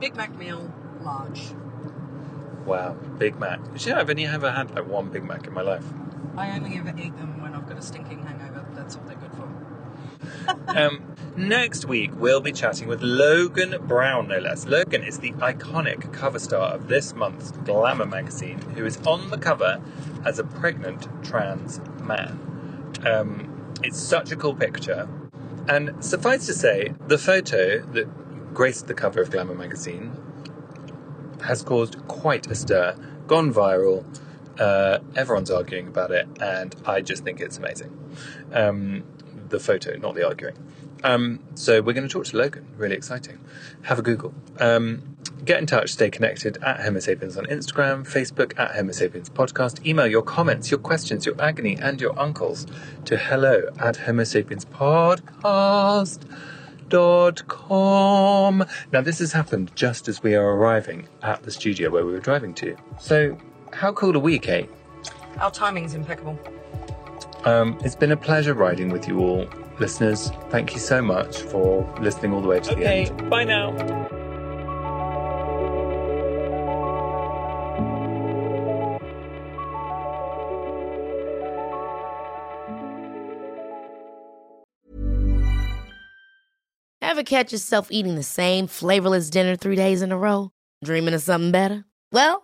Big 0.00 0.16
Mac 0.16 0.34
meal, 0.38 0.72
large. 1.02 1.52
Wow, 2.64 2.92
Big 3.18 3.38
Mac. 3.38 3.60
You 3.78 3.92
know, 3.92 4.00
I've 4.00 4.08
only 4.08 4.24
ever 4.24 4.50
had 4.50 4.74
like 4.74 4.86
one 4.86 5.10
Big 5.10 5.22
Mac 5.22 5.46
in 5.46 5.52
my 5.52 5.60
life. 5.60 5.84
I 6.36 6.56
only 6.56 6.76
ever 6.76 6.92
eat 6.98 7.16
them 7.16 7.40
when 7.40 7.54
I've 7.54 7.68
got 7.68 7.78
a 7.78 7.82
stinking 7.82 8.22
hangover. 8.22 8.66
That's 8.74 8.96
all 8.96 9.02
they're 9.04 9.16
good 9.16 9.32
for. 9.32 9.48
Um, 10.68 11.14
next 11.36 11.84
week, 11.84 12.10
we'll 12.16 12.40
be 12.40 12.50
chatting 12.50 12.88
with 12.88 13.00
Logan 13.02 13.76
Brown, 13.86 14.26
no 14.28 14.38
less. 14.38 14.66
Logan 14.66 15.04
is 15.04 15.18
the 15.18 15.30
iconic 15.32 16.12
cover 16.12 16.38
star 16.38 16.72
of 16.72 16.88
this 16.88 17.14
month's 17.14 17.52
Glamour 17.52 18.06
magazine, 18.06 18.58
who 18.74 18.84
is 18.84 18.96
on 19.06 19.30
the 19.30 19.38
cover 19.38 19.80
as 20.24 20.38
a 20.38 20.44
pregnant 20.44 21.06
trans 21.24 21.80
man. 22.02 22.40
Um, 23.06 23.74
it's 23.84 23.98
such 23.98 24.32
a 24.32 24.36
cool 24.36 24.54
picture. 24.54 25.08
And 25.68 26.04
suffice 26.04 26.46
to 26.46 26.54
say, 26.54 26.94
the 27.06 27.18
photo 27.18 27.80
that 27.92 28.52
graced 28.54 28.86
the 28.88 28.94
cover 28.94 29.20
of 29.20 29.30
Glamour 29.30 29.54
magazine 29.54 30.16
has 31.44 31.62
caused 31.62 32.06
quite 32.08 32.46
a 32.48 32.54
stir, 32.54 32.96
gone 33.26 33.52
viral. 33.52 34.04
Uh, 34.58 34.98
everyone's 35.16 35.50
arguing 35.50 35.88
about 35.88 36.10
it, 36.10 36.28
and 36.40 36.74
I 36.86 37.00
just 37.00 37.24
think 37.24 37.40
it's 37.40 37.58
amazing. 37.58 37.96
Um, 38.52 39.04
the 39.48 39.60
photo, 39.60 39.96
not 39.96 40.14
the 40.14 40.26
arguing. 40.26 40.56
Um, 41.02 41.40
so 41.54 41.82
we're 41.82 41.92
going 41.92 42.08
to 42.08 42.12
talk 42.12 42.24
to 42.26 42.36
Logan. 42.36 42.66
Really 42.76 42.94
exciting. 42.94 43.38
Have 43.82 43.98
a 43.98 44.02
Google. 44.02 44.32
Um, 44.58 45.16
get 45.44 45.58
in 45.58 45.66
touch. 45.66 45.90
Stay 45.90 46.08
connected 46.08 46.56
at 46.62 46.80
Homo 46.80 46.98
Sapiens 47.00 47.36
on 47.36 47.44
Instagram, 47.44 48.08
Facebook 48.08 48.58
at 48.58 48.74
Homo 48.74 48.92
Sapiens 48.92 49.28
Podcast. 49.28 49.84
Email 49.84 50.06
your 50.06 50.22
comments, 50.22 50.70
your 50.70 50.80
questions, 50.80 51.26
your 51.26 51.38
agony, 51.38 51.76
and 51.76 52.00
your 52.00 52.18
uncles 52.18 52.66
to 53.04 53.18
hello 53.18 53.68
at 53.78 53.96
Homo 53.98 54.24
Sapiens 54.24 54.64
Podcast 54.64 56.20
dot 56.88 57.46
com. 57.48 58.64
Now 58.92 59.00
this 59.00 59.18
has 59.18 59.32
happened 59.32 59.72
just 59.74 60.08
as 60.08 60.22
we 60.22 60.34
are 60.34 60.54
arriving 60.54 61.08
at 61.22 61.42
the 61.42 61.50
studio 61.50 61.90
where 61.90 62.06
we 62.06 62.12
were 62.12 62.20
driving 62.20 62.54
to. 62.54 62.76
So 62.98 63.36
how 63.74 63.92
cool 63.92 64.16
are 64.16 64.20
we, 64.20 64.38
Kate? 64.38 64.70
Our 65.38 65.50
timing's 65.50 65.94
impeccable. 65.94 66.38
Um, 67.44 67.78
it's 67.84 67.96
been 67.96 68.12
a 68.12 68.16
pleasure 68.16 68.54
riding 68.54 68.88
with 68.88 69.06
you 69.06 69.18
all, 69.20 69.46
listeners. 69.78 70.30
Thank 70.48 70.72
you 70.72 70.80
so 70.80 71.02
much 71.02 71.38
for 71.38 71.92
listening 72.00 72.32
all 72.32 72.40
the 72.40 72.48
way 72.48 72.60
to 72.60 72.74
the 72.74 72.86
end. 72.86 73.10
Okay, 73.10 73.28
bye 73.28 73.44
now. 73.44 73.72
Ever 87.02 87.22
catch 87.22 87.52
yourself 87.52 87.88
eating 87.90 88.16
the 88.16 88.24
same 88.24 88.66
flavorless 88.66 89.30
dinner 89.30 89.54
three 89.54 89.76
days 89.76 90.02
in 90.02 90.10
a 90.10 90.18
row? 90.18 90.50
Dreaming 90.82 91.14
of 91.14 91.22
something 91.22 91.52
better? 91.52 91.84
Well, 92.10 92.43